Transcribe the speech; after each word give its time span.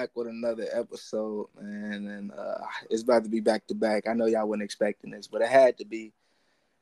back 0.00 0.16
with 0.16 0.28
another 0.28 0.66
episode, 0.72 1.48
man, 1.60 2.06
and 2.06 2.32
uh, 2.32 2.64
it's 2.88 3.02
about 3.02 3.22
to 3.22 3.28
be 3.28 3.40
back 3.40 3.66
to 3.66 3.74
back. 3.74 4.08
I 4.08 4.14
know 4.14 4.24
y'all 4.24 4.48
weren't 4.48 4.62
expecting 4.62 5.10
this, 5.10 5.26
but 5.26 5.42
it 5.42 5.48
had 5.48 5.76
to 5.76 5.84
be. 5.84 6.14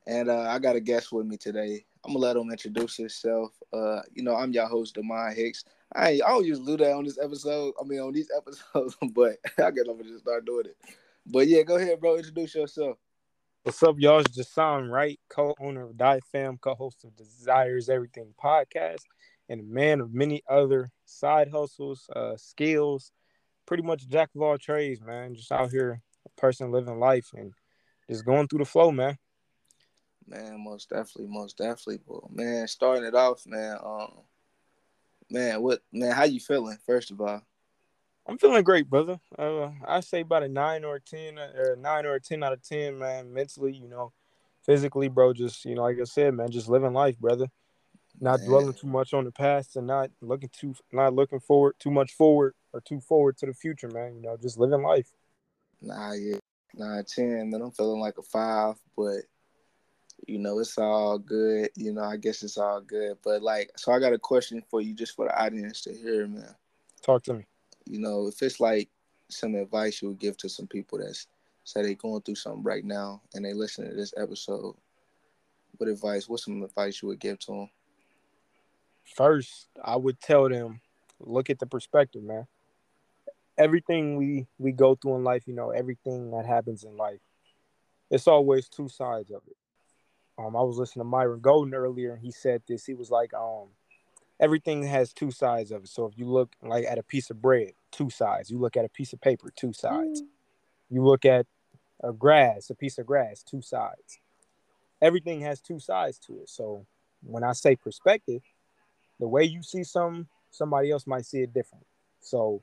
And 0.07 0.31
uh, 0.31 0.43
I 0.43 0.61
got 0.61 0.77
a 0.77 0.81
guest 0.81 1.11
with 1.11 1.27
me 1.27 1.37
today. 1.37 1.85
I'm 2.05 2.13
gonna 2.13 2.25
let 2.25 2.37
him 2.37 2.49
introduce 2.49 2.97
himself. 2.97 3.51
Uh, 3.73 4.03
you 4.15 4.23
know, 4.23 4.37
I'm 4.37 4.53
your 4.53 4.69
host, 4.69 4.95
Demond 4.95 5.35
Hicks. 5.35 5.65
I 5.93 6.21
I 6.25 6.29
don't 6.29 6.45
do 6.45 6.77
that 6.77 6.93
on 6.93 7.05
this 7.05 7.19
episode. 7.21 7.75
I 7.81 7.85
mean, 7.85 7.99
on 7.99 8.13
these 8.13 8.31
episodes, 8.37 8.97
but 9.13 9.39
I 9.59 9.73
guess 9.73 9.87
I'm 9.89 9.99
gonna 9.99 10.05
just 10.05 10.23
start 10.23 10.47
doing 10.47 10.67
it. 10.67 10.77
But 11.27 11.49
yeah, 11.49 11.65
go 11.65 11.75
ahead, 11.75 11.99
bro. 11.99 12.19
Introduce 12.19 12.55
yourself. 12.55 12.99
What's 13.65 13.83
up, 13.83 13.97
y'all? 13.99 14.21
It's 14.21 14.39
Jahsan 14.39 14.91
Wright, 14.91 15.19
co-owner 15.29 15.83
of 15.83 15.97
Die 15.97 16.21
Fam, 16.31 16.57
co-host 16.59 17.03
of 17.03 17.17
Desires 17.17 17.89
Everything 17.89 18.33
podcast 18.41 19.03
and 19.49 19.61
a 19.61 19.65
man 19.65 20.01
of 20.01 20.13
many 20.13 20.43
other 20.49 20.91
side 21.05 21.51
hustles, 21.51 22.09
uh, 22.15 22.37
skills, 22.37 23.13
pretty 23.67 23.83
much 23.83 24.09
jack 24.09 24.31
of 24.35 24.43
all 24.43 24.59
trades, 24.59 25.01
man. 25.01 25.35
Just 25.35 25.53
out 25.53 25.71
here, 25.71 26.01
a 26.27 26.41
person 26.41 26.71
living 26.71 26.99
life 26.99 27.31
and 27.35 27.53
just 28.09 28.25
going 28.25 28.49
through 28.49 28.61
the 28.61 28.65
flow, 28.65 28.91
man. 28.91 29.19
Man, 30.27 30.63
most 30.63 30.91
definitely, 30.91 31.29
most 31.29 31.57
definitely. 31.57 32.01
Well, 32.07 32.29
man, 32.33 32.69
starting 32.69 33.05
it 33.05 33.15
off, 33.15 33.47
man. 33.47 33.79
Um, 33.83 34.13
man, 35.31 35.63
what, 35.63 35.81
man? 35.93 36.13
How 36.13 36.25
you 36.25 36.41
feeling? 36.41 36.77
First 36.85 37.11
of 37.11 37.21
all, 37.21 37.41
I'm 38.27 38.37
feeling 38.37 38.63
great, 38.63 38.91
brother. 38.91 39.21
Uh, 39.39 39.71
I 39.87 40.01
say 40.01 40.21
about 40.21 40.43
a 40.43 40.49
nine 40.49 40.85
or 40.85 40.97
a 40.97 41.01
ten, 41.01 41.39
or 41.39 41.73
a 41.73 41.77
nine 41.77 42.05
or 42.05 42.15
a 42.15 42.21
ten 42.21 42.43
out 42.43 42.53
of 42.53 42.63
ten, 42.63 42.99
man. 42.99 43.33
Mentally, 43.33 43.73
you 43.73 43.89
know, 43.89 44.13
physically, 44.67 45.09
bro. 45.09 45.33
Just 45.33 45.65
you 45.65 45.75
know, 45.75 45.83
like 45.83 45.99
I 45.99 46.05
said, 46.05 46.35
man, 46.35 46.51
just 46.51 46.69
living 46.69 46.93
life, 46.93 47.19
brother 47.19 47.47
not 48.21 48.41
Man. 48.41 48.49
dwelling 48.49 48.75
too 48.75 48.87
much 48.87 49.15
on 49.15 49.25
the 49.25 49.33
past 49.33 49.77
and 49.77 49.87
not 49.87 50.11
looking 50.21 50.51
too 50.53 50.75
not 50.93 51.15
looking 51.15 51.41
forward 51.41 51.75
too 51.79 51.91
much 51.91 52.13
forward 52.13 52.55
or 52.73 52.81
too 52.81 53.01
forward 53.01 53.37
to 53.39 53.47
the 53.47 53.55
future, 53.55 53.89
man. 53.89 54.17
You 54.17 54.23
know, 54.23 54.37
just 54.41 54.59
living 54.59 54.83
life. 54.83 55.11
Nah, 55.81 56.13
yeah, 56.13 56.39
nine 56.75 57.05
ten. 57.05 57.51
Then 57.51 57.63
I'm 57.63 57.71
feeling 57.71 58.01
like 58.01 58.19
a 58.19 58.23
five, 58.23 58.77
but 58.97 59.23
you 60.27 60.39
know, 60.39 60.59
it's 60.59 60.79
all 60.79 61.19
good. 61.19 61.71
You 61.77 61.93
know, 61.93 62.03
I 62.03 62.17
guess 62.17 62.43
it's 62.43 62.59
all 62.59 62.81
good. 62.81 63.19
But 63.23 63.43
like, 63.43 63.71
so 63.77 63.93
I 63.93 64.01
got 64.01 64.13
a 64.13 64.19
question 64.19 64.63
for 64.69 64.81
you, 64.81 64.95
just 64.95 65.15
for 65.15 65.27
the 65.27 65.41
audience 65.41 65.83
to 65.83 65.95
hear, 65.95 66.27
man. 66.27 66.55
Talk 67.03 67.23
to 67.25 67.35
me. 67.35 67.45
You 67.87 68.01
know, 68.01 68.27
if 68.27 68.43
it's 68.43 68.61
like 68.61 68.89
some 69.31 69.55
advice 69.55 70.03
you 70.03 70.09
would 70.09 70.19
give 70.19 70.37
to 70.39 70.49
some 70.49 70.67
people 70.67 70.99
that's 70.99 71.27
say 71.65 71.83
they 71.83 71.95
going 71.95 72.23
through 72.23 72.35
something 72.35 72.63
right 72.63 72.85
now 72.85 73.21
and 73.35 73.45
they 73.45 73.53
listen 73.53 73.89
to 73.89 73.95
this 73.95 74.15
episode, 74.17 74.75
what 75.77 75.89
advice? 75.89 76.29
What's 76.29 76.45
some 76.45 76.63
advice 76.63 77.03
you 77.03 77.09
would 77.09 77.21
give 77.21 77.39
to 77.41 77.53
them? 77.53 77.71
First 79.15 79.69
I 79.83 79.97
would 79.97 80.21
tell 80.21 80.49
them, 80.49 80.81
look 81.21 81.51
at 81.51 81.59
the 81.59 81.67
perspective, 81.67 82.23
man. 82.23 82.47
Everything 83.57 84.17
we 84.17 84.47
we 84.59 84.73
go 84.73 84.95
through 84.95 85.17
in 85.17 85.25
life, 85.25 85.45
you 85.47 85.55
know, 85.55 85.71
everything 85.71 86.31
that 86.31 86.47
happens 86.47 86.85
in 86.85 86.97
life, 86.97 87.21
it's 88.11 88.29
always 88.29 88.69
two 88.69 88.89
sides 88.89 89.31
of 89.31 89.43
it. 89.47 89.57
Um, 90.39 90.55
I 90.55 90.63
was 90.63 90.79
listening 90.79 91.05
to 91.05 91.09
Myron 91.09 91.41
Golden 91.41 91.75
earlier, 91.75 92.13
and 92.13 92.23
he 92.23 92.31
said 92.31 92.63
this. 92.69 92.87
He 92.87 92.95
was 92.95 93.11
like, 93.11 93.35
um, 93.35 93.67
everything 94.39 94.85
has 94.85 95.13
two 95.13 95.33
sides 95.33 95.73
of 95.73 95.85
it. 95.85 95.89
So 95.89 96.07
if 96.07 96.17
you 96.17 96.27
look 96.27 96.53
like 96.63 96.85
at 96.85 96.99
a 96.99 97.03
piece 97.03 97.31
of 97.31 97.43
bread, 97.43 97.73
two 97.91 98.11
sides. 98.11 98.51
You 98.51 98.59
look 98.59 98.77
at 98.77 98.85
a 98.85 98.89
piece 98.89 99.13
of 99.13 99.21
paper, 99.21 99.51
two 99.55 99.73
sides. 99.73 100.23
Mm. 100.23 100.27
You 100.91 101.05
look 101.05 101.25
at 101.25 101.47
a 102.03 102.13
grass, 102.13 102.71
a 102.71 102.75
piece 102.75 102.99
of 102.99 103.07
grass, 103.07 103.43
two 103.43 103.63
sides. 103.63 104.21
Everything 105.03 105.41
has 105.41 105.61
two 105.61 105.79
sides 105.81 106.19
to 106.21 106.41
it. 106.41 106.49
So 106.49 106.87
when 107.23 107.43
I 107.43 107.53
say 107.53 107.77
perspective, 107.77 108.43
the 109.21 109.29
way 109.29 109.45
you 109.45 109.63
see 109.63 109.85
some, 109.85 110.27
somebody 110.51 110.91
else 110.91 111.07
might 111.07 111.27
see 111.27 111.41
it 111.41 111.53
different. 111.53 111.85
So 112.21 112.63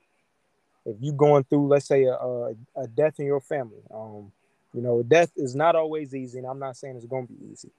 if 0.86 0.96
you're 1.00 1.16
going 1.16 1.44
through, 1.46 1.68
let's 1.68 1.88
say, 1.88 2.04
a, 2.04 2.14
a, 2.14 2.54
a 2.76 2.88
death 2.88 3.20
in 3.20 3.26
your 3.26 3.42
family, 3.42 3.82
um, 3.94 4.32
you 4.74 4.82
know, 4.82 5.02
death 5.04 5.32
is 5.36 5.56
not 5.56 5.76
always 5.76 6.14
easy, 6.14 6.38
and 6.38 6.48
I'm 6.48 6.60
not 6.60 6.78
saying 6.78 6.96
it's 6.98 7.06
going 7.06 7.28
to 7.28 7.34
be 7.34 7.52
easy, 7.52 7.72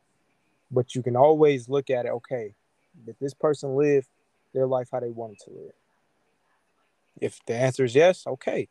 but 0.71 0.95
you 0.95 1.03
can 1.03 1.17
always 1.17 1.69
look 1.69 1.91
at 1.91 2.07
it. 2.07 2.11
Okay, 2.11 2.55
did 3.05 3.17
this 3.21 3.35
person 3.35 3.77
live 3.77 4.07
their 4.55 4.67
life 4.67 4.89
how 4.91 5.01
they 5.01 5.11
wanted 5.11 5.39
to 5.41 5.51
live? 5.51 5.73
If 7.21 7.45
the 7.47 7.55
answer 7.55 7.85
is 7.85 7.95
yes, 7.95 8.27
okay, 8.27 8.69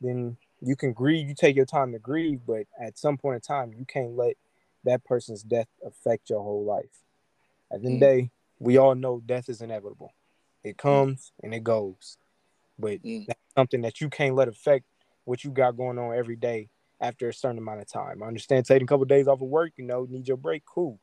then 0.00 0.36
you 0.60 0.74
can 0.74 0.92
grieve. 0.92 1.28
You 1.28 1.34
take 1.34 1.56
your 1.56 1.66
time 1.66 1.92
to 1.92 1.98
grieve, 1.98 2.40
but 2.46 2.66
at 2.80 2.98
some 2.98 3.16
point 3.16 3.36
in 3.36 3.40
time, 3.40 3.74
you 3.78 3.84
can't 3.84 4.16
let 4.16 4.36
that 4.84 5.04
person's 5.04 5.42
death 5.42 5.68
affect 5.86 6.30
your 6.30 6.42
whole 6.42 6.64
life. 6.64 7.04
At 7.70 7.82
the 7.82 7.88
end 7.88 7.96
of 7.96 8.00
the 8.00 8.06
mm. 8.06 8.20
day, 8.22 8.30
we 8.58 8.76
all 8.78 8.94
know 8.94 9.22
death 9.24 9.48
is 9.48 9.60
inevitable. 9.60 10.12
It 10.64 10.76
comes 10.76 11.32
and 11.42 11.54
it 11.54 11.64
goes. 11.64 12.16
But 12.78 13.02
mm. 13.02 13.26
that's 13.26 13.40
something 13.56 13.82
that 13.82 14.00
you 14.00 14.08
can't 14.08 14.34
let 14.34 14.48
affect 14.48 14.84
what 15.24 15.44
you 15.44 15.50
got 15.50 15.76
going 15.76 15.98
on 15.98 16.16
every 16.16 16.36
day 16.36 16.68
after 17.00 17.28
a 17.28 17.34
certain 17.34 17.58
amount 17.58 17.80
of 17.80 17.86
time. 17.86 18.22
I 18.22 18.26
understand 18.26 18.66
taking 18.66 18.84
a 18.84 18.86
couple 18.86 19.02
of 19.02 19.08
days 19.08 19.28
off 19.28 19.40
of 19.40 19.48
work, 19.48 19.72
you 19.76 19.84
know, 19.84 20.06
need 20.08 20.26
your 20.26 20.36
break, 20.36 20.64
cool. 20.66 21.00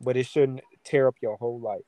But 0.00 0.16
it 0.16 0.26
shouldn't 0.26 0.60
tear 0.84 1.06
up 1.06 1.16
your 1.20 1.36
whole 1.36 1.60
life. 1.60 1.82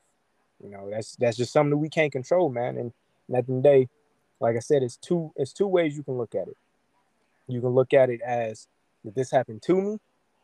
You 0.63 0.69
know, 0.69 0.89
that's 0.89 1.15
that's 1.17 1.35
just 1.35 1.51
something 1.51 1.71
that 1.71 1.77
we 1.77 1.89
can't 1.89 2.11
control, 2.11 2.49
man. 2.49 2.77
And, 2.77 2.93
and 3.27 3.37
at 3.37 3.45
the 3.45 3.53
end 3.53 3.57
of 3.59 3.63
the 3.63 3.69
day, 3.69 3.89
like 4.39 4.55
I 4.55 4.59
said, 4.59 4.83
it's 4.83 4.97
two 4.97 5.33
it's 5.35 5.51
two 5.51 5.67
ways 5.67 5.97
you 5.97 6.03
can 6.03 6.17
look 6.17 6.33
at 6.33 6.47
it. 6.47 6.57
You 7.47 7.59
can 7.61 7.71
look 7.71 7.93
at 7.93 8.09
it 8.09 8.21
as 8.21 8.67
did 9.03 9.15
this 9.15 9.31
happen 9.31 9.59
to 9.65 9.81
me 9.81 9.97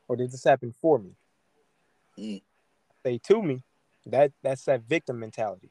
or 0.08 0.16
did 0.16 0.32
this 0.32 0.44
happen 0.44 0.74
for 0.82 1.00
me? 1.00 1.12
Mm. 2.20 2.42
Say 3.04 3.20
to 3.28 3.42
me, 3.42 3.64
that 4.08 4.32
that's 4.42 4.66
that 4.66 4.82
victim 4.88 5.20
mentality. 5.20 5.70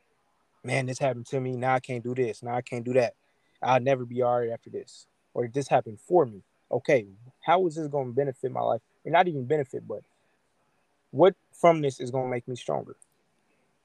Man, 0.62 0.86
this 0.86 0.98
happened 0.98 1.26
to 1.26 1.40
me. 1.40 1.56
Now 1.56 1.74
I 1.74 1.80
can't 1.80 2.04
do 2.04 2.14
this. 2.14 2.42
Now 2.42 2.54
I 2.54 2.62
can't 2.62 2.84
do 2.84 2.92
that. 2.94 3.14
I'll 3.62 3.80
never 3.80 4.04
be 4.04 4.22
all 4.22 4.40
right 4.40 4.50
after 4.50 4.70
this. 4.70 5.06
Or 5.34 5.48
this 5.48 5.68
happened 5.68 6.00
for 6.00 6.26
me. 6.26 6.42
Okay, 6.70 7.06
how 7.44 7.66
is 7.66 7.74
this 7.74 7.88
going 7.88 8.08
to 8.08 8.12
benefit 8.12 8.52
my 8.52 8.60
life? 8.60 8.80
And 9.04 9.12
not 9.12 9.26
even 9.26 9.44
benefit, 9.44 9.86
but 9.88 10.00
what 11.10 11.34
from 11.52 11.80
this 11.80 11.98
is 12.00 12.10
going 12.10 12.24
to 12.26 12.30
make 12.30 12.46
me 12.46 12.56
stronger? 12.56 12.96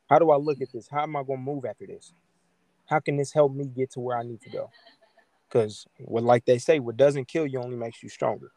How 0.09 0.19
do 0.19 0.29
I 0.29 0.38
look 0.38 0.62
at 0.62 0.72
this? 0.72 0.88
How 0.88 1.03
am 1.03 1.16
I 1.16 1.23
going 1.23 1.39
to 1.39 1.51
move 1.51 1.66
after 1.66 1.88
this? 1.88 2.13
How 2.85 3.00
can 3.00 3.17
this 3.17 3.33
help 3.33 3.53
me 3.53 3.66
get 3.66 3.91
to 3.91 4.00
where 4.00 4.17
I 4.17 4.23
need 4.23 4.41
to 4.41 4.50
go? 4.50 4.69
Because, 5.47 5.88
what 5.97 6.23
like 6.23 6.45
they 6.45 6.59
say, 6.59 6.79
what 6.79 6.97
doesn't 6.97 7.27
kill 7.27 7.47
you 7.47 7.59
only 7.59 7.77
makes 7.77 8.03
you 8.03 8.09
stronger. 8.09 8.51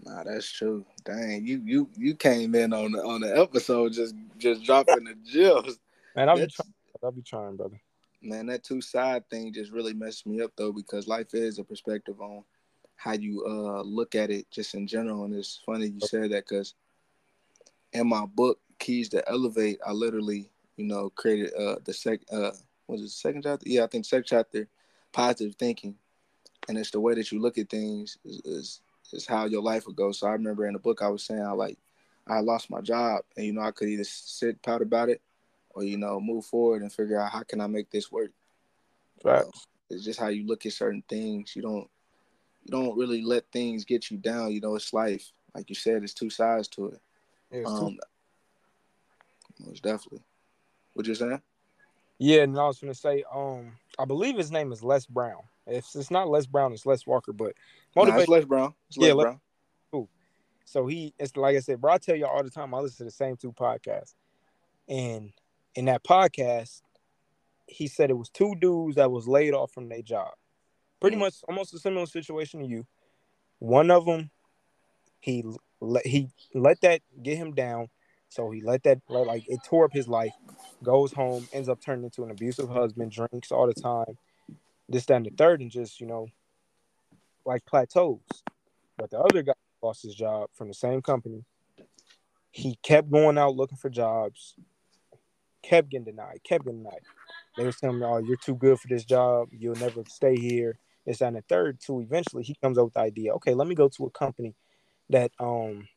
Nah, 0.00 0.22
that's 0.24 0.50
true. 0.50 0.84
Dang, 1.04 1.44
you 1.44 1.60
you 1.64 1.90
you 1.96 2.14
came 2.14 2.54
in 2.54 2.72
on 2.72 2.92
the 2.92 3.02
on 3.02 3.20
the 3.20 3.36
episode 3.36 3.92
just 3.92 4.14
just 4.36 4.62
dropping 4.64 5.04
the 5.04 5.14
gems. 5.24 5.78
Man, 6.14 6.28
I'll 6.28 6.36
be 6.36 6.46
trying. 6.46 6.74
I'll 7.02 7.12
be 7.12 7.22
trying, 7.22 7.56
brother. 7.56 7.80
Man, 8.22 8.46
that 8.46 8.64
two 8.64 8.80
side 8.80 9.28
thing 9.28 9.52
just 9.52 9.72
really 9.72 9.94
messed 9.94 10.26
me 10.26 10.40
up 10.40 10.52
though 10.56 10.72
because 10.72 11.08
life 11.08 11.34
is 11.34 11.58
a 11.58 11.64
perspective 11.64 12.20
on 12.20 12.44
how 12.96 13.12
you 13.12 13.44
uh 13.46 13.82
look 13.82 14.14
at 14.14 14.30
it 14.30 14.50
just 14.50 14.74
in 14.74 14.86
general, 14.86 15.24
and 15.24 15.34
it's 15.34 15.60
funny 15.66 15.86
you 15.86 16.00
said 16.00 16.30
that 16.30 16.46
because 16.48 16.74
in 17.92 18.08
my 18.08 18.24
book 18.26 18.60
Keys 18.78 19.08
to 19.10 19.28
Elevate, 19.28 19.80
I 19.84 19.92
literally 19.92 20.50
you 20.76 20.86
know 20.86 21.10
created 21.10 21.52
uh 21.54 21.76
the 21.84 21.92
sec 21.92 22.20
uh 22.30 22.52
was 22.86 23.02
it 23.02 23.10
second 23.10 23.42
chapter? 23.42 23.68
Yeah, 23.68 23.84
I 23.84 23.88
think 23.88 24.04
second 24.04 24.26
chapter, 24.26 24.68
positive 25.12 25.56
thinking, 25.56 25.96
and 26.68 26.78
it's 26.78 26.92
the 26.92 27.00
way 27.00 27.14
that 27.14 27.30
you 27.32 27.40
look 27.40 27.58
at 27.58 27.68
things 27.68 28.16
is, 28.24 28.40
is 28.44 28.80
is 29.12 29.26
how 29.26 29.46
your 29.46 29.62
life 29.62 29.86
would 29.86 29.96
go. 29.96 30.12
So 30.12 30.26
I 30.26 30.32
remember 30.32 30.66
in 30.66 30.72
the 30.72 30.78
book 30.78 31.02
I 31.02 31.08
was 31.08 31.24
saying 31.24 31.42
how 31.42 31.56
like 31.56 31.78
I 32.26 32.40
lost 32.40 32.70
my 32.70 32.80
job 32.80 33.22
and 33.36 33.46
you 33.46 33.52
know 33.52 33.62
I 33.62 33.70
could 33.70 33.88
either 33.88 34.04
sit 34.04 34.60
pout 34.62 34.82
about 34.82 35.08
it 35.08 35.20
or 35.70 35.82
you 35.84 35.96
know 35.96 36.20
move 36.20 36.44
forward 36.44 36.82
and 36.82 36.92
figure 36.92 37.20
out 37.20 37.32
how 37.32 37.42
can 37.42 37.60
I 37.60 37.66
make 37.66 37.90
this 37.90 38.10
work. 38.12 38.30
Right. 39.24 39.44
it's 39.90 40.04
just 40.04 40.20
how 40.20 40.28
you 40.28 40.46
look 40.46 40.64
at 40.64 40.72
certain 40.72 41.02
things. 41.08 41.56
You 41.56 41.62
don't 41.62 41.88
you 42.64 42.70
don't 42.70 42.96
really 42.96 43.22
let 43.22 43.50
things 43.50 43.84
get 43.84 44.10
you 44.10 44.18
down. 44.18 44.52
You 44.52 44.60
know, 44.60 44.74
it's 44.74 44.92
life. 44.92 45.32
Like 45.54 45.68
you 45.70 45.74
said, 45.74 46.02
it's 46.02 46.14
two 46.14 46.30
sides 46.30 46.68
to 46.68 46.88
it. 46.88 47.00
Yeah, 47.50 47.62
um, 47.66 47.98
most 49.58 49.82
definitely. 49.82 50.22
What 50.92 51.06
you 51.06 51.14
saying? 51.14 51.40
Yeah, 52.18 52.42
and 52.42 52.58
I 52.58 52.66
was 52.66 52.78
gonna 52.78 52.94
say, 52.94 53.24
um, 53.32 53.72
I 53.98 54.04
believe 54.04 54.36
his 54.36 54.50
name 54.50 54.72
is 54.72 54.82
Les 54.82 55.06
Brown. 55.06 55.42
If 55.66 55.86
it's 55.94 56.10
not 56.10 56.28
Les 56.28 56.46
Brown, 56.46 56.72
it's 56.72 56.86
Les 56.86 57.06
Walker, 57.06 57.32
but 57.32 57.54
motivate. 57.94 58.16
Nah, 58.16 58.22
it's 58.22 58.28
Les 58.28 58.44
Brown. 58.44 58.74
It's 58.88 58.98
Les 58.98 59.08
yeah, 59.08 59.14
Brown. 59.14 59.40
Cool. 59.90 60.08
So 60.64 60.86
he, 60.86 61.14
it's 61.18 61.36
like 61.36 61.56
I 61.56 61.60
said, 61.60 61.80
bro. 61.80 61.92
I 61.92 61.98
tell 61.98 62.16
you 62.16 62.26
all 62.26 62.36
all 62.36 62.42
the 62.42 62.50
time. 62.50 62.74
I 62.74 62.78
listen 62.78 62.98
to 62.98 63.04
the 63.04 63.10
same 63.10 63.36
two 63.36 63.52
podcasts, 63.52 64.14
and 64.88 65.32
in 65.74 65.86
that 65.86 66.04
podcast, 66.04 66.82
he 67.66 67.86
said 67.86 68.10
it 68.10 68.18
was 68.18 68.30
two 68.30 68.54
dudes 68.60 68.96
that 68.96 69.10
was 69.10 69.28
laid 69.28 69.54
off 69.54 69.72
from 69.72 69.88
their 69.88 70.02
job. 70.02 70.32
Pretty 71.00 71.16
mm. 71.16 71.20
much, 71.20 71.34
almost 71.48 71.74
a 71.74 71.78
similar 71.78 72.06
situation 72.06 72.60
to 72.60 72.66
you. 72.66 72.86
One 73.58 73.90
of 73.90 74.04
them, 74.04 74.30
he 75.20 75.44
let 75.80 76.06
he 76.06 76.28
let 76.54 76.80
that 76.80 77.02
get 77.22 77.36
him 77.36 77.54
down. 77.54 77.88
So 78.30 78.50
he 78.50 78.60
let 78.60 78.82
that 78.82 79.00
like 79.08 79.44
it 79.48 79.60
tore 79.64 79.84
up 79.84 79.92
his 79.92 80.08
life. 80.08 80.32
Goes 80.82 81.12
home, 81.12 81.48
ends 81.52 81.68
up 81.68 81.80
turning 81.80 82.04
into 82.04 82.24
an 82.24 82.30
abusive 82.30 82.68
husband, 82.68 83.10
drinks 83.10 83.50
all 83.50 83.66
the 83.66 83.74
time, 83.74 84.18
this, 84.88 85.06
that, 85.06 85.16
and 85.16 85.26
the 85.26 85.30
third, 85.30 85.60
and 85.60 85.70
just 85.70 86.00
you 86.00 86.06
know, 86.06 86.28
like 87.44 87.64
plateaus. 87.64 88.20
But 88.96 89.10
the 89.10 89.18
other 89.18 89.42
guy 89.42 89.54
lost 89.82 90.02
his 90.02 90.14
job 90.14 90.50
from 90.54 90.68
the 90.68 90.74
same 90.74 91.02
company. 91.02 91.44
He 92.50 92.76
kept 92.82 93.10
going 93.10 93.38
out 93.38 93.54
looking 93.54 93.78
for 93.78 93.90
jobs, 93.90 94.54
kept 95.62 95.90
getting 95.90 96.04
denied, 96.04 96.40
kept 96.44 96.64
getting 96.64 96.82
denied. 96.82 97.02
They 97.56 97.64
was 97.64 97.76
telling 97.76 97.98
me, 97.98 98.06
"Oh, 98.06 98.18
you're 98.18 98.36
too 98.36 98.54
good 98.54 98.78
for 98.80 98.88
this 98.88 99.04
job. 99.04 99.48
You'll 99.52 99.76
never 99.76 100.02
stay 100.06 100.36
here." 100.36 100.78
It's 101.06 101.22
on 101.22 101.34
the 101.34 101.42
third, 101.42 101.80
too. 101.80 102.00
Eventually, 102.00 102.42
he 102.42 102.54
comes 102.54 102.76
up 102.76 102.84
with 102.84 102.94
the 102.94 103.00
idea. 103.00 103.32
Okay, 103.34 103.54
let 103.54 103.66
me 103.66 103.74
go 103.74 103.88
to 103.88 104.06
a 104.06 104.10
company 104.10 104.54
that 105.10 105.32
um 105.38 105.88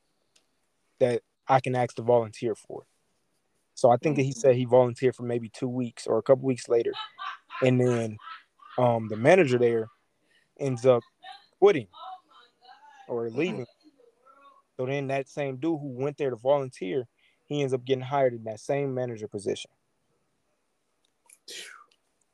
that 0.99 1.21
I 1.47 1.59
can 1.59 1.75
ask 1.75 1.95
to 1.95 2.01
volunteer 2.01 2.55
for. 2.55 2.85
So 3.73 3.89
I 3.89 3.97
think 3.97 4.15
that 4.17 4.23
he 4.23 4.31
said 4.31 4.55
he 4.55 4.65
volunteered 4.65 5.15
for 5.15 5.23
maybe 5.23 5.49
two 5.49 5.67
weeks 5.67 6.05
or 6.05 6.17
a 6.17 6.21
couple 6.21 6.45
weeks 6.45 6.69
later, 6.69 6.93
and 7.61 7.79
then 7.79 8.17
um 8.77 9.07
the 9.09 9.17
manager 9.17 9.57
there 9.57 9.87
ends 10.59 10.85
up 10.85 11.03
quitting 11.61 11.87
or 13.07 13.29
leaving. 13.29 13.67
So 14.77 14.87
then 14.87 15.07
that 15.07 15.29
same 15.29 15.57
dude 15.57 15.79
who 15.79 15.89
went 15.89 16.17
there 16.17 16.31
to 16.31 16.35
volunteer, 16.35 17.07
he 17.45 17.61
ends 17.61 17.73
up 17.73 17.85
getting 17.85 18.03
hired 18.03 18.33
in 18.33 18.43
that 18.45 18.59
same 18.59 18.95
manager 18.95 19.27
position. 19.27 19.69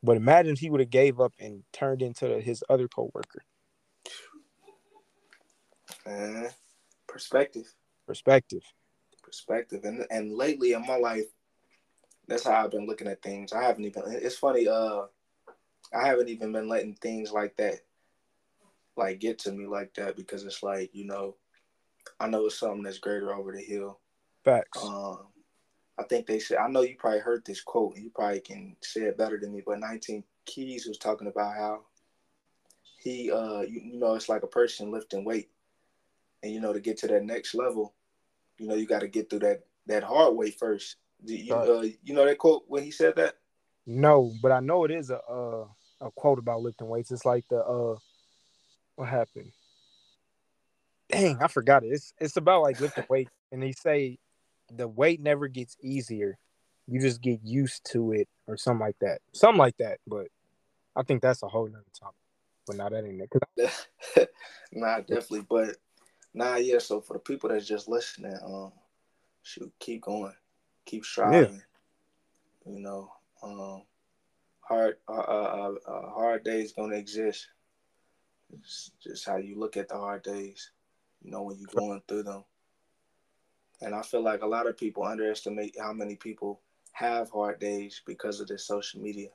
But 0.02 0.16
imagine 0.16 0.54
if 0.54 0.60
he 0.60 0.70
would 0.70 0.80
have 0.80 0.90
gave 0.90 1.20
up 1.20 1.34
and 1.40 1.64
turned 1.74 2.02
into 2.02 2.40
his 2.40 2.64
other 2.70 2.88
coworker. 2.88 3.44
Uh, 6.06 6.50
perspective. 7.06 7.74
Perspective. 8.06 8.64
Perspective. 9.22 9.84
And 9.84 10.06
and 10.10 10.32
lately 10.32 10.72
in 10.72 10.86
my 10.88 10.96
life, 10.96 11.26
that's 12.28 12.46
how 12.46 12.64
I've 12.64 12.72
been 12.72 12.88
looking 12.88 13.08
at 13.08 13.22
things. 13.22 13.52
I 13.52 13.64
haven't 13.64 13.84
even 13.84 14.04
it's 14.06 14.38
funny, 14.38 14.70
uh 14.70 15.02
I 15.94 16.08
haven't 16.08 16.30
even 16.30 16.54
been 16.54 16.70
letting 16.70 16.94
things 16.94 17.32
like 17.32 17.58
that 17.58 17.82
like 18.98 19.20
get 19.20 19.40
to 19.40 19.52
me 19.52 19.66
like 19.68 19.94
that 19.96 20.16
because 20.16 20.44
it's 20.44 20.64
like, 20.64 20.90
you 20.94 21.06
know, 21.06 21.36
I 22.20 22.28
know 22.28 22.46
it's 22.46 22.60
something 22.60 22.84
that's 22.84 23.00
greater 23.00 23.34
over 23.34 23.52
the 23.52 23.62
hill. 23.62 24.00
Facts. 24.44 24.84
Um 24.84 25.28
I 26.00 26.04
think 26.04 26.28
they 26.28 26.40
said 26.40 26.58
I 26.58 26.68
know 26.68 26.82
you 26.82 26.96
probably 26.98 27.20
heard 27.20 27.46
this 27.46 27.62
quote 27.62 27.96
and 27.96 28.04
you 28.04 28.12
probably 28.14 28.40
can 28.40 28.76
say 28.82 29.02
it 29.02 29.18
better 29.18 29.40
than 29.40 29.54
me, 29.54 29.62
but 29.66 29.80
19 29.80 30.24
Keys 30.46 30.88
was 30.88 30.98
talking 30.98 31.28
about 31.28 31.56
how 31.56 31.82
he 33.00 33.32
uh 33.32 33.62
you, 33.62 33.82
you 33.84 34.00
know 34.00 34.16
it's 34.16 34.30
like 34.30 34.44
a 34.44 34.48
person 34.48 34.92
lifting 34.92 35.26
weight. 35.26 35.50
And 36.44 36.54
you 36.54 36.62
know 36.62 36.74
to 36.74 36.80
get 36.80 36.98
to 37.00 37.08
that 37.08 37.24
next 37.24 37.56
level, 37.56 37.94
you 38.58 38.68
know 38.68 38.76
you 38.76 38.88
got 38.88 39.02
to 39.02 39.08
get 39.08 39.30
through 39.30 39.40
that 39.40 39.66
that 39.88 40.04
hard 40.04 40.36
way 40.36 40.52
first. 40.52 40.98
Do 41.26 41.36
you 41.36 41.54
right. 41.54 41.70
uh, 41.70 41.82
you 42.04 42.14
know 42.14 42.26
that 42.26 42.38
quote 42.38 42.64
when 42.68 42.84
he 42.84 42.92
said 42.92 43.16
that? 43.16 43.36
No, 43.86 44.34
but 44.42 44.52
I 44.52 44.60
know 44.60 44.84
it 44.84 44.92
is 44.92 45.10
a 45.10 45.20
uh, 45.20 45.66
a 46.02 46.12
quote 46.12 46.40
about 46.40 46.62
lifting 46.62 46.88
weights. 46.88 47.12
It's 47.12 47.26
like 47.26 47.46
the 47.50 47.64
uh 47.64 47.96
what 48.98 49.08
happened? 49.08 49.52
Dang, 51.10 51.38
I 51.42 51.48
forgot 51.48 51.84
it. 51.84 51.88
It's 51.88 52.14
it's 52.20 52.36
about 52.36 52.64
like 52.64 52.82
lifting 52.82 53.06
weight, 53.10 53.30
and 53.52 53.64
they 53.64 53.72
say 53.72 54.18
the 54.74 54.88
weight 54.88 55.22
never 55.22 55.48
gets 55.48 55.78
easier. 55.82 56.38
You 56.88 57.00
just 57.00 57.22
get 57.22 57.40
used 57.44 57.86
to 57.92 58.12
it 58.12 58.28
or 58.48 58.58
something 58.58 58.86
like 58.86 58.98
that. 59.00 59.20
Something 59.34 59.60
like 59.60 59.78
that. 59.78 60.00
But 60.06 60.28
I 60.96 61.04
think 61.04 61.22
that's 61.22 61.44
a 61.44 61.48
whole 61.48 61.68
nother 61.68 61.84
topic. 61.98 62.16
But 62.66 62.78
now 62.78 62.90
that 62.90 63.06
ain't 63.06 63.22
it. 63.56 64.30
nah, 64.74 64.98
definitely. 64.98 65.46
But 65.48 65.78
nah, 66.34 66.56
yeah. 66.56 66.80
So 66.80 67.00
for 67.00 67.14
the 67.14 67.20
people 67.20 67.50
that's 67.50 67.68
just 67.68 67.88
listening, 67.88 68.38
um, 68.44 68.74
shoot, 69.44 69.72
keep 69.80 70.02
going, 70.02 70.34
keep 70.86 71.06
striving. 71.06 71.62
Yeah. 72.66 72.74
You 72.74 72.80
know, 72.82 73.12
um, 73.44 73.84
hard, 74.60 74.98
uh, 75.08 75.14
uh, 75.14 75.74
uh, 75.88 76.10
hard 76.10 76.44
days 76.44 76.74
gonna 76.74 76.96
exist. 76.96 77.48
It's 78.54 78.92
just 79.02 79.26
how 79.26 79.38
you 79.38 79.60
look 79.60 79.78
at 79.78 79.90
the 79.90 79.98
hard 79.98 80.24
days. 80.24 80.72
You 81.22 81.32
know, 81.32 81.44
when 81.44 81.58
you're 81.58 81.70
going 81.76 82.02
through 82.08 82.24
them. 82.24 82.44
And 83.82 83.94
I 83.94 84.02
feel 84.02 84.24
like 84.24 84.42
a 84.42 84.48
lot 84.48 84.68
of 84.68 84.78
people 84.78 85.04
underestimate 85.04 85.76
how 85.80 85.94
many 85.94 86.16
people 86.16 86.62
have 86.94 87.30
hard 87.30 87.60
days 87.60 88.02
because 88.06 88.40
of 88.40 88.48
this 88.48 88.66
social 88.66 89.02
media. 89.02 89.30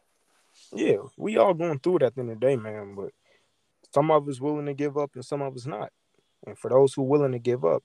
Yeah, 0.73 0.97
we 1.17 1.37
all 1.37 1.55
going 1.55 1.79
through 1.79 1.99
it 1.99 2.03
at 2.03 2.15
the 2.15 2.23
end 2.23 2.31
of 2.31 2.41
the 2.41 2.47
day, 2.47 2.57
man. 2.57 2.95
But 2.95 3.11
some 3.93 4.11
of 4.11 4.29
us 4.29 4.41
willing 4.41 4.67
to 4.67 4.75
give 4.75 4.97
up 4.97 5.11
and 5.15 5.25
some 5.25 5.43
of 5.43 5.55
us 5.55 5.67
not. 5.67 5.93
And 6.47 6.59
for 6.59 6.71
those 6.71 6.95
who 6.95 7.03
willing 7.03 7.33
to 7.33 7.39
give 7.39 7.65
up, 7.65 7.85